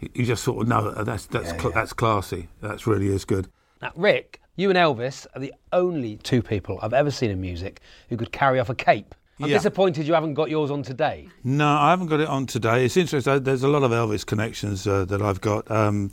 [0.01, 2.49] you, you just sort of know that that's that's cl- that's classy.
[2.61, 3.49] That's really is good.
[3.83, 7.81] Now, Rick, you and Elvis are the only two people I've ever seen in music
[8.09, 9.15] who could carry off a cape.
[9.41, 9.57] I'm Yeah.
[9.57, 11.27] disappointed you haven't got yours on today.
[11.43, 12.85] No, I haven't got it on today.
[12.85, 13.43] It's interesting.
[13.43, 15.69] There's a lot of Elvis connections uh, that I've got.
[15.71, 16.13] Um,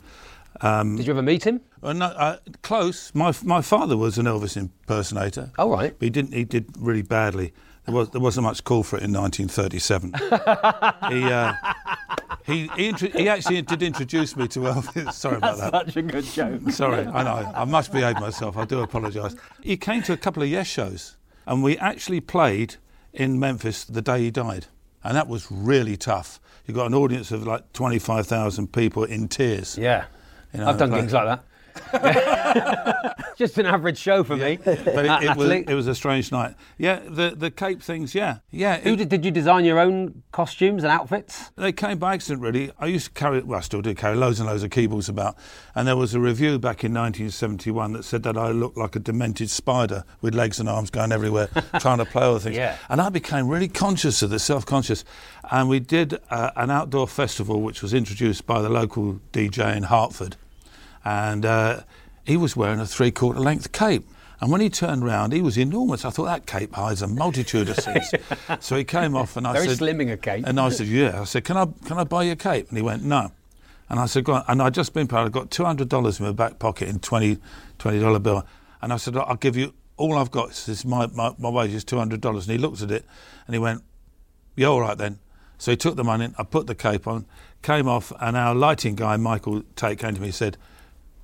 [0.62, 1.60] um, Did you ever meet him?
[1.80, 3.14] Well, no, uh, close.
[3.14, 5.50] My my father was an Elvis impersonator.
[5.58, 5.94] Oh right.
[5.98, 6.34] But he didn't.
[6.34, 7.52] He did really badly.
[7.86, 10.12] There, was, there wasn't much call for it in 1937.
[11.10, 11.52] he, uh,
[12.44, 15.12] he, he, he actually did introduce me to Elvis.
[15.14, 15.86] Sorry about That's that.
[15.86, 16.60] such a good joke.
[16.70, 17.52] Sorry, I know.
[17.54, 18.56] I must behave myself.
[18.56, 19.34] I do apologise.
[19.62, 21.16] He came to a couple of Yes shows,
[21.46, 22.76] and we actually played
[23.12, 24.66] in Memphis the day he died.
[25.02, 26.38] And that was really tough.
[26.66, 29.78] You got an audience of like 25,000 people in tears.
[29.78, 30.04] Yeah.
[30.52, 31.44] You know, I've done like- gigs like that.
[33.36, 34.58] Just an average show for me.
[34.62, 36.54] But it, it, was, it was a strange night.
[36.76, 38.38] Yeah, the, the Cape things, yeah.
[38.50, 38.78] Yeah.
[38.80, 41.50] Who did, did you design your own costumes and outfits?
[41.56, 42.70] They came by accident, really.
[42.78, 45.36] I used to carry, well, I still do carry loads and loads of keyboards about.
[45.74, 49.00] And there was a review back in 1971 that said that I looked like a
[49.00, 51.48] demented spider with legs and arms going everywhere,
[51.80, 52.56] trying to play all the things.
[52.56, 52.76] Yeah.
[52.88, 55.04] And I became really conscious of this, self conscious.
[55.50, 59.84] And we did uh, an outdoor festival which was introduced by the local DJ in
[59.84, 60.36] Hartford.
[61.04, 61.80] And uh,
[62.24, 64.06] he was wearing a three quarter length cape.
[64.40, 66.04] And when he turned round, he was enormous.
[66.04, 68.10] I thought that cape hides a multitude of sins.
[68.60, 70.46] so he came off and I Very said, slimming a cape.
[70.46, 71.20] and I said, yeah.
[71.20, 72.68] I said, can I, can I buy your cape?
[72.70, 73.32] And he went, no.
[73.90, 74.44] And I said, go on.
[74.48, 75.18] And I'd just been paid.
[75.18, 77.36] I've got $200 in my back pocket in 20
[77.78, 78.46] $20 bill.
[78.80, 80.48] And I said, I'll give you all I've got.
[80.48, 82.24] This is my, my, my wage is $200.
[82.24, 83.04] And he looked at it
[83.46, 83.82] and he went,
[84.56, 85.18] yeah, all right then.
[85.58, 87.26] So he took the money, I put the cape on,
[87.60, 90.56] came off, and our lighting guy, Michael Tait, came to me and said,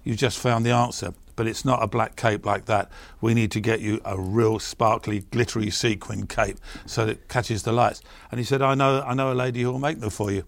[0.06, 2.88] You've just found the answer, but it's not a black cape like that.
[3.20, 7.64] We need to get you a real sparkly, glittery sequin cape so that it catches
[7.64, 8.02] the lights.
[8.30, 10.44] And he said, I know, I know a lady who will make them for you.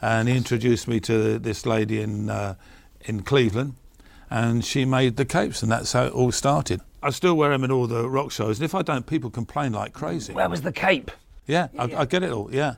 [0.00, 2.54] And he introduced me to this lady in, uh,
[3.00, 3.74] in Cleveland,
[4.30, 6.80] and she made the capes, and that's how it all started.
[7.02, 9.72] I still wear them in all the rock shows, and if I don't, people complain
[9.72, 10.34] like crazy.
[10.34, 11.10] Where was the cape?
[11.48, 12.48] Yeah, I, I get it all.
[12.54, 12.76] Yeah.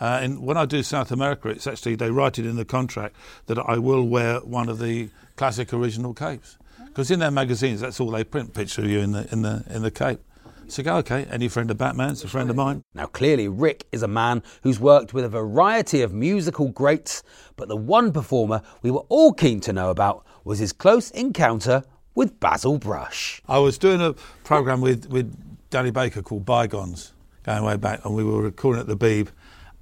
[0.00, 3.14] Uh, and when I do South America, it's actually they write it in the contract
[3.46, 5.10] that I will wear one of the
[5.40, 9.12] classic original capes because in their magazines that's all they print picture of you in
[9.12, 10.20] the in the in the cape.
[10.68, 11.26] So go okay.
[11.30, 12.84] Any friend of Batman's a friend of mine.
[12.94, 17.22] Now, clearly, Rick is a man who's worked with a variety of musical greats,
[17.56, 21.84] but the one performer we were all keen to know about was his close encounter
[22.14, 23.40] with Basil Brush.
[23.48, 24.12] I was doing a
[24.44, 25.34] program with with
[25.70, 27.14] Danny Baker called Bygones,
[27.44, 29.28] going way back, and we were recording at the Beeb,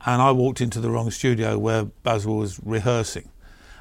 [0.06, 3.28] and I walked into the wrong studio where Basil was rehearsing,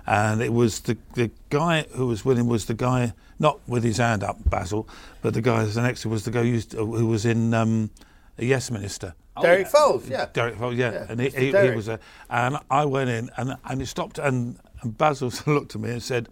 [0.08, 3.84] and it was the the guy who was with him was the guy not with
[3.84, 4.88] his hand up, Basil,
[5.22, 7.92] but the guy who's next to was the guy who, used, who was in um,
[8.40, 9.14] a Yes Minister.
[9.40, 10.26] Derek Fowlds, yeah.
[10.34, 11.62] Derek Fowlds, yeah, Yeah, and he, Mr.
[11.62, 12.00] he, he was there,
[12.30, 16.02] and I went in, and and he stopped, and, and Basil looked at me and
[16.02, 16.30] said,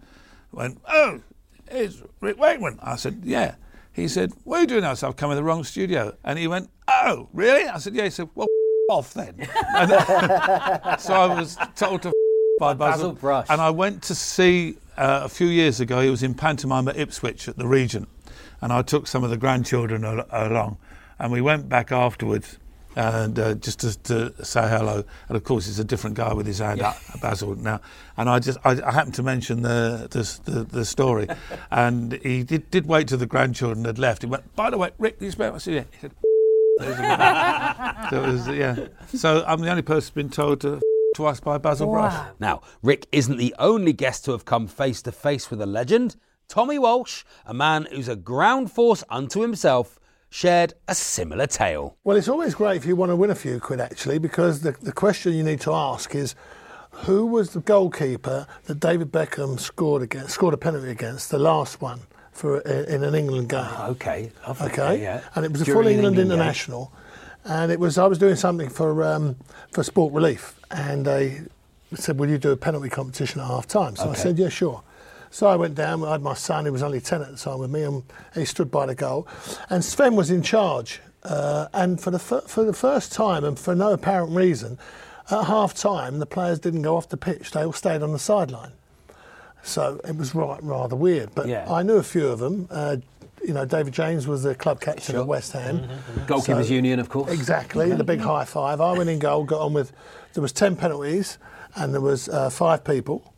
[0.50, 1.20] "Went, oh,
[1.70, 3.54] it's Rick Wakeman." I said, "Yeah."
[3.92, 6.16] He said, "What are you doing now?" I said, "I've come in the wrong studio,"
[6.24, 8.48] and he went, "Oh, really?" I said, "Yeah." He said, "Well,
[8.90, 9.34] off then."
[9.76, 9.90] And,
[11.00, 12.12] so I was told to
[12.58, 13.46] by Basil, Basil Brush.
[13.50, 16.00] and I went to see uh, a few years ago.
[16.00, 18.08] He was in pantomime at Ipswich at the Regent,
[18.62, 20.78] and I took some of the grandchildren al- along,
[21.18, 22.58] and we went back afterwards.
[22.98, 26.46] And uh, just to, to say hello, and of course it's a different guy with
[26.46, 27.82] his hand up, Basil now.
[28.16, 31.28] And I just I, I happened to mention the the, the, the story,
[31.70, 34.22] and he did, did wait till the grandchildren had left.
[34.22, 35.54] He went, by the way, Rick, do you spell?
[35.54, 35.84] I said, yeah.
[35.92, 36.12] He said,
[38.10, 38.86] so it was, yeah.
[39.12, 40.80] So I'm the only person who's been told to
[41.16, 42.14] to us by Basil Brush.
[42.38, 46.16] Now, Rick isn't the only guest to have come face to face with a legend.
[46.48, 49.98] Tommy Walsh, a man who's a ground force unto himself,
[50.30, 51.96] shared a similar tale.
[52.04, 54.72] Well, it's always great if you want to win a few quid, actually, because the,
[54.72, 56.34] the question you need to ask is
[56.90, 61.80] who was the goalkeeper that David Beckham scored against, scored a penalty against, the last
[61.80, 62.00] one
[62.32, 63.66] for uh, in an England game?
[63.80, 64.66] okay, lovely.
[64.68, 65.20] Okay, Yeah, yeah.
[65.34, 66.86] and it was a full an England, international.
[66.86, 67.02] game.
[67.46, 69.36] And it was I was doing something for um,
[69.72, 71.40] for Sport Relief, and they
[71.94, 74.82] said, "Will you do a penalty competition at half time?" So I said, "Yeah, sure."
[75.30, 76.04] So I went down.
[76.04, 78.02] I had my son, who was only ten at the time, with me, and
[78.34, 79.26] he stood by the goal,
[79.70, 81.00] and Sven was in charge.
[81.22, 84.78] Uh, and for the fir- for the first time, and for no apparent reason,
[85.30, 88.18] at half time, the players didn't go off the pitch; they all stayed on the
[88.18, 88.72] sideline.
[89.62, 91.30] So it was right, rather weird.
[91.34, 91.66] But Yeah.
[91.68, 92.68] I knew a few of them.
[92.70, 92.98] Uh,
[93.46, 95.20] you know, David James was the club captain Sure.
[95.20, 95.88] at West Ham.
[96.26, 97.30] Goalkeepers So- Union, of course.
[97.30, 98.80] Exactly, the big high five.
[98.80, 99.92] I went in goal, got on with.
[100.34, 101.38] There was ten penalties,
[101.76, 103.32] and there was uh, five people.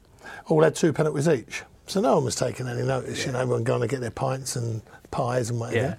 [0.47, 1.63] All had two penalties each.
[1.87, 3.25] So no one was taking any notice.
[3.25, 5.77] You know, everyone going to get their pints and pies and whatever.
[5.77, 5.95] Yeah.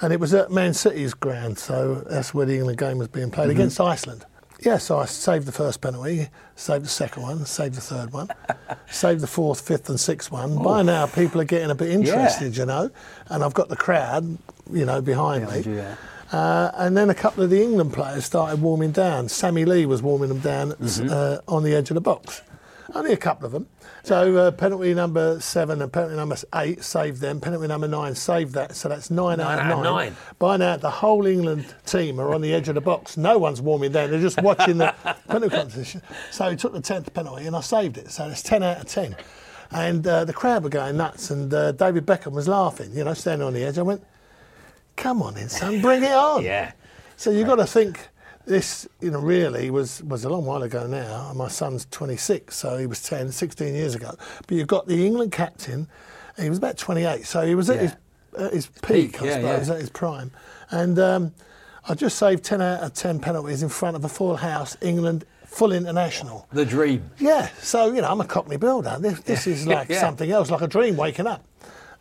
[0.00, 3.30] And it was at Man City's ground, so that's where the England game was being
[3.30, 3.52] played Mhm.
[3.52, 4.26] against Iceland.
[4.64, 8.28] Yeah, so I saved the first penalty, saved the second one, saved the third one,
[8.90, 10.62] saved the fourth, fifth, and sixth one.
[10.62, 12.90] By now, people are getting a bit interested, you know,
[13.28, 14.38] and I've got the crowd,
[14.72, 15.74] you know, behind me.
[15.76, 15.96] Yeah.
[16.32, 19.28] Uh, and then a couple of the England players started warming down.
[19.28, 21.10] Sammy Lee was warming them down Mhm.
[21.10, 22.40] uh, on the edge of the box.
[22.92, 23.66] Only a couple of them.
[24.02, 27.40] So uh, penalty number seven and penalty number eight saved them.
[27.40, 28.76] Penalty number nine saved that.
[28.76, 29.76] So that's nine, out, Nine of out nine.
[29.78, 30.16] of nine.
[30.38, 33.16] By now, the whole England team are on the edge of the box.
[33.16, 34.10] No one's warming down.
[34.10, 34.94] They're just watching the
[35.28, 36.02] penalty competition.
[36.30, 38.10] So he took the tenth penalty and I saved it.
[38.10, 39.16] So it's ten out of ten.
[39.70, 41.30] And uh, the crowd were going nuts.
[41.30, 42.92] And uh, David Beckham was laughing.
[42.94, 43.78] You know, standing on the edge.
[43.78, 44.04] I went,
[44.96, 46.72] "Come on, in, son, bring it on." Yeah.
[47.16, 48.08] So you've got to think
[48.46, 51.32] this, you know, really was, was a long while ago now.
[51.34, 54.14] My son's 26, so he was 10, 16 years ago.
[54.46, 55.88] But you've got the England captain,
[56.38, 57.82] he was about 28, so he was at Yeah.
[57.82, 57.96] his,
[58.46, 59.74] at his peak, peak, I yeah, suppose, yeah.
[59.74, 60.30] at his prime.
[60.70, 61.32] And um,
[61.88, 65.24] I just saved 10 out of 10 penalties in front of a full house, England,
[65.46, 66.48] full international.
[66.52, 67.08] The dream.
[67.18, 68.96] Yeah, so, you know, I'm a Cockney builder.
[69.00, 70.00] This, this is like Yeah.
[70.00, 71.44] something else, like a dream waking up.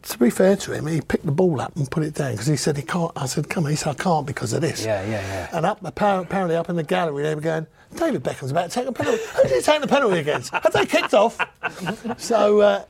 [0.04, 2.48] To be fair to him, he picked the ball up and put it down because
[2.48, 3.12] he said he can't.
[3.16, 3.70] I said, come on.
[3.72, 4.86] He said, I can't because of this.
[4.86, 5.50] Yeah, yeah, yeah.
[5.54, 8.88] And up, apparently up in the gallery, they were going, David Beckham's about to take
[8.88, 9.24] a penalty.
[9.36, 10.52] Who did he take the penalty against?
[10.52, 11.40] Have they kicked off?
[12.18, 12.86] so uh,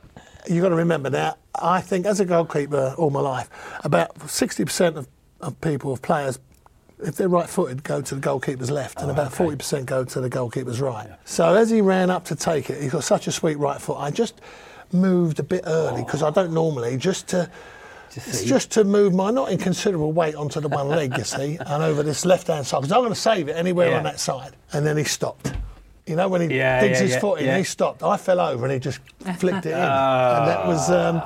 [0.48, 3.48] you've got to remember now, I think as a goalkeeper all my life,
[3.84, 5.08] about 60% of,
[5.40, 6.38] of people, of players,
[6.98, 10.30] if they're right footed, go to the goalkeeper's left, and about 40% go to the
[10.30, 11.08] goalkeeper's right.
[11.24, 13.98] So as he ran up to take it, he's got such a sweet right foot.
[13.98, 14.40] I just
[14.94, 17.50] moved a bit early because I don't normally, just to.
[18.16, 21.82] It's just to move my not inconsiderable weight onto the one leg, you see, and
[21.82, 23.96] over this left hand side, because I'm going to save it anywhere Yeah.
[23.96, 24.52] on that side.
[24.72, 25.52] And then he stopped.
[26.06, 27.58] You know, when he Yeah, digs yeah, his yeah, foot in, yeah.
[27.58, 28.04] he stopped.
[28.04, 29.00] I fell over and he just
[29.38, 29.74] flicked it in.
[29.74, 30.88] and that was.
[30.92, 31.22] Um,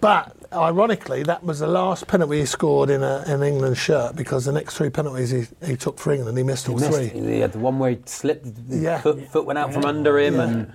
[0.00, 4.44] but ironically, that was the last penalty he scored in a, an England shirt because
[4.46, 7.08] the next three penalties he, he took for England, he missed He all missed- three.
[7.08, 9.00] He had the one where he slipped, the Yeah.
[9.00, 10.42] foot, foot went out from under him, Yeah.
[10.42, 10.72] and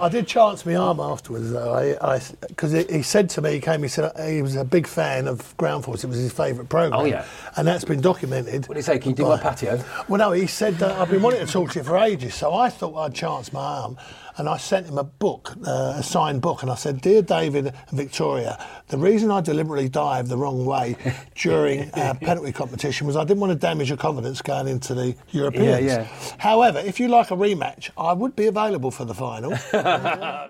[0.00, 1.74] I did chance my arm afterwards, though.
[2.00, 4.64] I because he, he said to me, he came, he said uh, he was a
[4.64, 6.04] big fan of Ground Force.
[6.04, 7.00] It was his favourite program.
[7.00, 7.24] Oh, yeah.
[7.56, 8.68] and that's been documented.
[8.68, 8.98] what did he say?
[8.98, 9.82] Can you do my patio?
[10.08, 12.54] Well, no, he said that I've been wanting to talk to you for ages, so
[12.54, 13.98] I thought I'd chance my arm,
[14.42, 17.66] and I sent him a book, uh, a signed book, and I said, "Dear David
[17.68, 20.96] and Victoria, the reason I deliberately dived the wrong way
[21.36, 25.14] during our penalty competition was I didn't want to damage your confidence going into the
[25.30, 25.84] Europeans.
[25.84, 26.08] yeah.
[26.38, 29.54] However, if you like a rematch, I would be available for the final."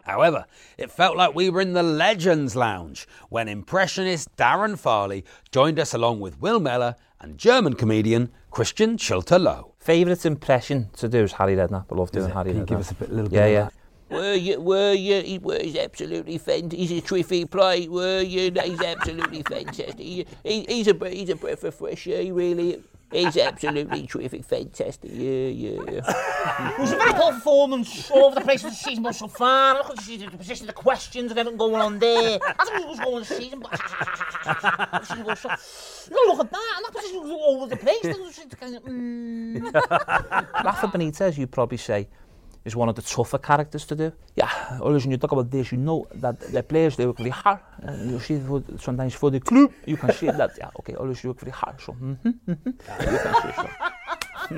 [0.04, 0.46] However,
[0.78, 5.92] it felt like we were in the Legends Lounge when impressionist Darren Farley joined us
[5.92, 9.74] along with Will Mellor and German comedian Christian Schulte-Loh.
[9.78, 11.86] Favourite impression to do is Harry Redknapp.
[11.90, 12.68] I love doing Harry Can you Redknapp.
[12.68, 13.68] give us a bit- little yeah, bit of yeah.
[14.12, 14.18] That?
[14.18, 16.78] Were you, were you, he was absolutely fantastic.
[16.78, 18.52] He's a terrific play, were you?
[18.62, 19.98] He's absolutely fantastic.
[19.98, 22.82] He, he- he's, a, he's a breath of fresh air, he really.
[23.12, 25.10] He's absolutely terrific, fantastic.
[25.12, 26.70] Yeah, yeah.
[26.72, 29.28] It was a very poor performance all over the place with the season but so
[29.28, 29.74] far.
[29.74, 32.38] Look at the, season, the position of the questions and everything going on there.
[32.58, 35.50] I think it was going the season, but the season was so,
[36.10, 38.00] you look at that, and that position was all over the place.
[38.02, 40.64] That was kind of, mm.
[40.64, 42.08] Rafa Benitez, you'd probably say,
[42.64, 44.12] is one of the tougher characters to do.
[44.36, 47.30] Yeah, always when you talk about this, you know that the players they work very
[47.30, 47.60] hard.
[47.82, 50.50] And you see for, sometimes for the club, you can see that.
[50.58, 51.80] Yeah, okay, always you work very hard.
[51.80, 52.74] So, mhm, mhm.
[52.86, 53.68] Yeah, you can see so.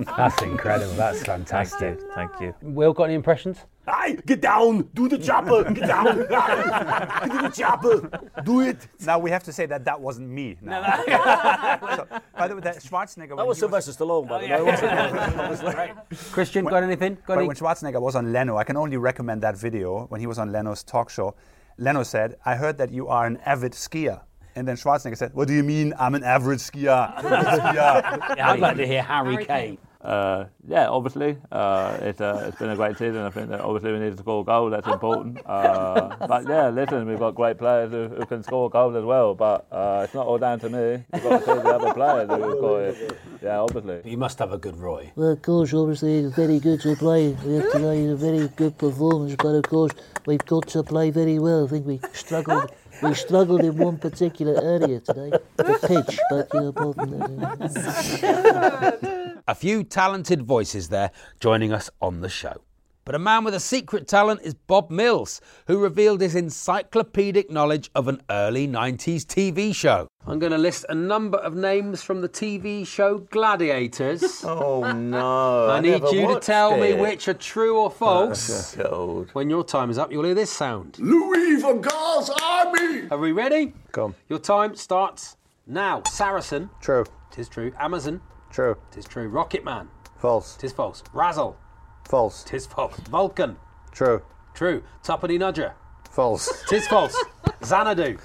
[0.16, 0.94] That's incredible.
[0.94, 2.00] That's fantastic.
[2.14, 2.54] Thank you.
[2.62, 3.58] Will, got any impressions?
[3.86, 4.88] Hey, get down!
[4.94, 5.70] Do the chopper!
[5.70, 6.16] Get down!
[6.16, 8.10] do the chopper!
[8.42, 8.88] Do it!
[9.00, 10.56] Now we have to say that that wasn't me.
[10.62, 10.82] Now.
[11.96, 12.06] so,
[12.38, 13.36] by the way, that Schwarzenegger.
[13.36, 15.48] That was he Sylvester Stallone, by the oh, way.
[15.48, 15.78] wasn't
[16.10, 16.18] it?
[16.32, 17.18] Christian, got anything?
[17.26, 17.46] Got any?
[17.46, 20.50] when Schwarzenegger was on Leno, I can only recommend that video when he was on
[20.50, 21.34] Leno's talk show.
[21.76, 24.22] Leno said, "I heard that you are an avid skier."
[24.56, 25.92] And then Schwarzenegger said, "What do you mean?
[25.98, 28.36] I'm an average skier." Skier.
[28.36, 29.76] Yeah, I'd like to hear Harry Kane.
[30.04, 33.22] Uh, yeah, obviously, uh, it, uh, it's been a great season.
[33.22, 34.68] I think that obviously we need to score a goal.
[34.68, 35.38] That's important.
[35.46, 39.34] Uh, but yeah, listen, we've got great players who, who can score goals as well.
[39.34, 41.04] But uh, it's not all down to me.
[41.14, 43.18] You've got to see the other players who we've got here.
[43.42, 44.10] Yeah, obviously.
[44.10, 45.10] You must have a good Roy.
[45.16, 47.30] Well, of course, obviously, it's very good to play.
[47.44, 49.92] We have today a very good performance, but of course,
[50.26, 51.64] we've got to play very well.
[51.64, 52.70] I think we struggled.
[53.02, 56.18] We struggled in one particular area today, the pitch.
[56.30, 62.30] But you know, apart from that, A few talented voices there joining us on the
[62.30, 62.62] show.
[63.04, 67.90] But a man with a secret talent is Bob Mills, who revealed his encyclopedic knowledge
[67.94, 70.08] of an early 90s TV show.
[70.26, 74.42] I'm going to list a number of names from the TV show Gladiators.
[74.46, 75.68] Oh no!
[75.68, 78.78] I, need you to watched tell me which are true or false.
[78.78, 80.98] Oh, When your time is up, you'll hear this sound.
[80.98, 83.08] Louis van Gaal's army.
[83.10, 83.74] Are we ready?
[83.92, 84.14] Come.
[84.30, 85.36] Your time starts
[85.66, 86.02] now.
[86.10, 86.70] Saracen.
[86.80, 87.04] True.
[87.30, 87.72] Tis true.
[87.78, 88.22] Amazon.
[88.54, 88.76] True.
[88.92, 89.28] Tis true.
[89.28, 89.88] Rocketman.
[90.16, 90.56] False.
[90.56, 91.02] Tis false.
[91.12, 91.56] Razzle.
[92.04, 92.44] False.
[92.44, 92.96] Tis false.
[93.10, 93.56] Vulcan.
[93.90, 94.22] True.
[94.54, 94.84] True.
[95.02, 95.72] Toppity Nudger.
[96.08, 96.62] False.
[96.68, 97.16] Tis false.
[97.64, 98.16] Xanadu.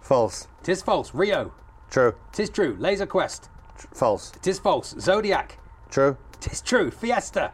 [0.00, 0.46] False.
[0.62, 1.12] Tis false.
[1.12, 1.52] Rio.
[1.90, 2.14] True.
[2.30, 2.76] Tis true.
[2.78, 3.50] Laser Quest.
[3.92, 4.30] False.
[4.40, 4.94] Tis false.
[5.00, 5.58] Zodiac.
[5.90, 6.16] True.
[6.38, 6.92] Tis true.
[6.92, 7.50] Fiesta.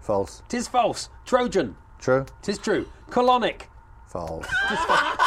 [0.00, 0.42] False.
[0.48, 1.10] Tis false.
[1.26, 1.76] Trojan.
[1.98, 2.24] True.
[2.40, 2.88] Tis true.
[3.10, 3.64] Colonic.
[4.06, 4.46] False.
[4.70, 5.18] Tis false.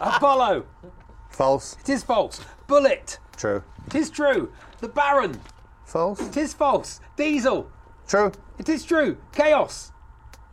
[0.00, 0.64] Apollo.
[1.28, 1.76] False.
[1.80, 2.40] It is false.
[2.68, 3.18] Bullet.
[3.36, 3.64] True.
[3.88, 4.52] It is true.
[4.78, 5.40] The Baron.
[5.92, 6.20] False.
[6.22, 7.00] It is false.
[7.16, 7.70] Diesel.
[8.08, 8.32] True.
[8.58, 9.18] It is true.
[9.30, 9.92] Chaos.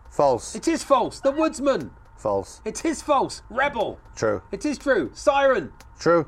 [0.10, 0.54] False.
[0.54, 1.22] It is false.
[1.22, 1.92] The Woodsman.
[2.18, 2.60] False.
[2.66, 3.42] It is false.
[3.50, 4.02] Rebel.
[4.18, 4.42] True.
[4.52, 5.12] It is true.
[5.14, 5.72] Siren.
[5.98, 6.28] True.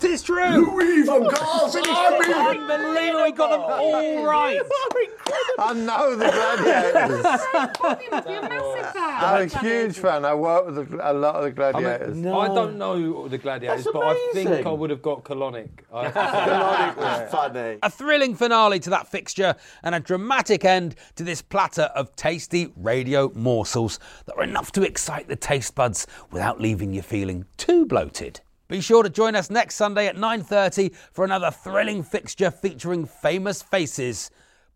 [0.00, 0.36] It is true.
[0.36, 3.24] Louis van oh, Gaal finished Unbelievable.
[3.24, 4.60] We got them all right.
[5.58, 7.24] I know the Gladiators.
[8.92, 10.24] I'm a huge fan.
[10.24, 12.16] I work with a, a lot of the Gladiators.
[12.16, 14.66] I don't know the gladiators, but I think.
[14.66, 15.68] I would have got colonic.
[15.92, 17.78] I- Colonic was funny.
[17.82, 22.72] A thrilling finale to that fixture and a dramatic end to this platter of tasty
[22.76, 27.84] radio morsels that are enough to excite the taste buds without leaving you feeling too
[27.84, 28.40] bloated.
[28.68, 33.62] Be sure to join us next Sunday at 9:30 for another thrilling fixture featuring famous
[33.62, 34.30] faces.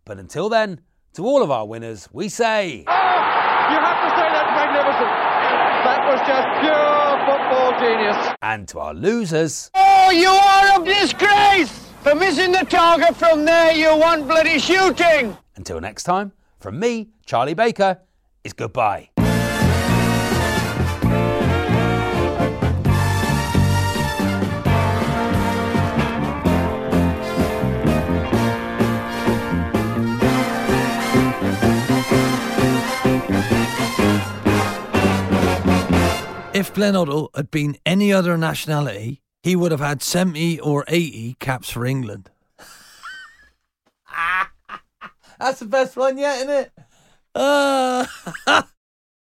[0.06, 0.80] But until then,
[1.12, 3.70] to all of our winners, we say ah!
[3.70, 5.12] You have to say that's magnificent.
[5.84, 8.34] That was just pure football genius.
[8.40, 11.70] and to our losers, Oh, you are a disgrace!
[12.02, 15.36] For missing the target from there, you want bloody shooting!
[15.56, 17.98] until next time, from me, Charlie Baker,
[18.42, 19.10] is goodbye.
[36.62, 41.34] If Glenn Hoddle had been any other nationality, he would have had 70 or 80
[41.40, 42.30] caps for England.
[45.40, 46.72] That's the best one yet, isn't it?
[47.34, 48.06] Uh,